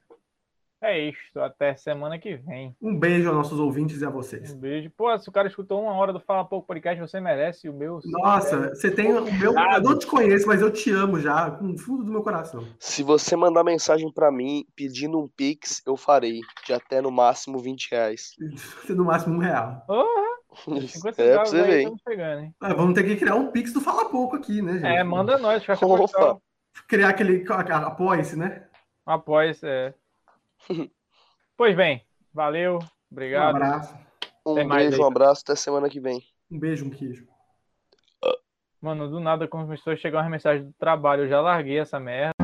[0.83, 2.75] É isto, até semana que vem.
[2.81, 4.55] Um beijo aos nossos ouvintes e a vocês.
[4.55, 4.91] Um beijo.
[4.97, 8.01] Pô, se o cara escutou uma hora do Fala Pouco Podcast, você merece o meu.
[8.07, 9.53] Nossa, você tem o meu.
[9.53, 12.67] Eu não te conheço, mas eu te amo já, com o fundo do meu coração.
[12.79, 16.41] Se você mandar mensagem para mim pedindo um Pix, eu farei.
[16.67, 18.31] De até no máximo 20 reais.
[18.89, 19.85] no máximo um real.
[19.87, 20.30] Uhum.
[20.55, 21.93] 50 é, pra você ver.
[22.05, 22.55] Pegando, hein?
[22.61, 24.87] Ah, vamos ter que criar um Pix do Fala Pouco aqui, né, gente?
[24.87, 25.65] É, manda nós.
[26.89, 27.45] Criar aquele.
[27.49, 28.67] Apoia-se, né?
[29.07, 29.95] Apoia-se, é.
[31.57, 32.79] pois bem, valeu,
[33.11, 33.55] obrigado.
[33.55, 33.95] Um abraço.
[34.47, 36.23] Um até beijo, um abraço, até semana que vem.
[36.51, 37.27] Um beijo, um queijo.
[38.81, 42.40] Mano, do nada começou a chegar uma mensagem do trabalho, eu já larguei essa merda.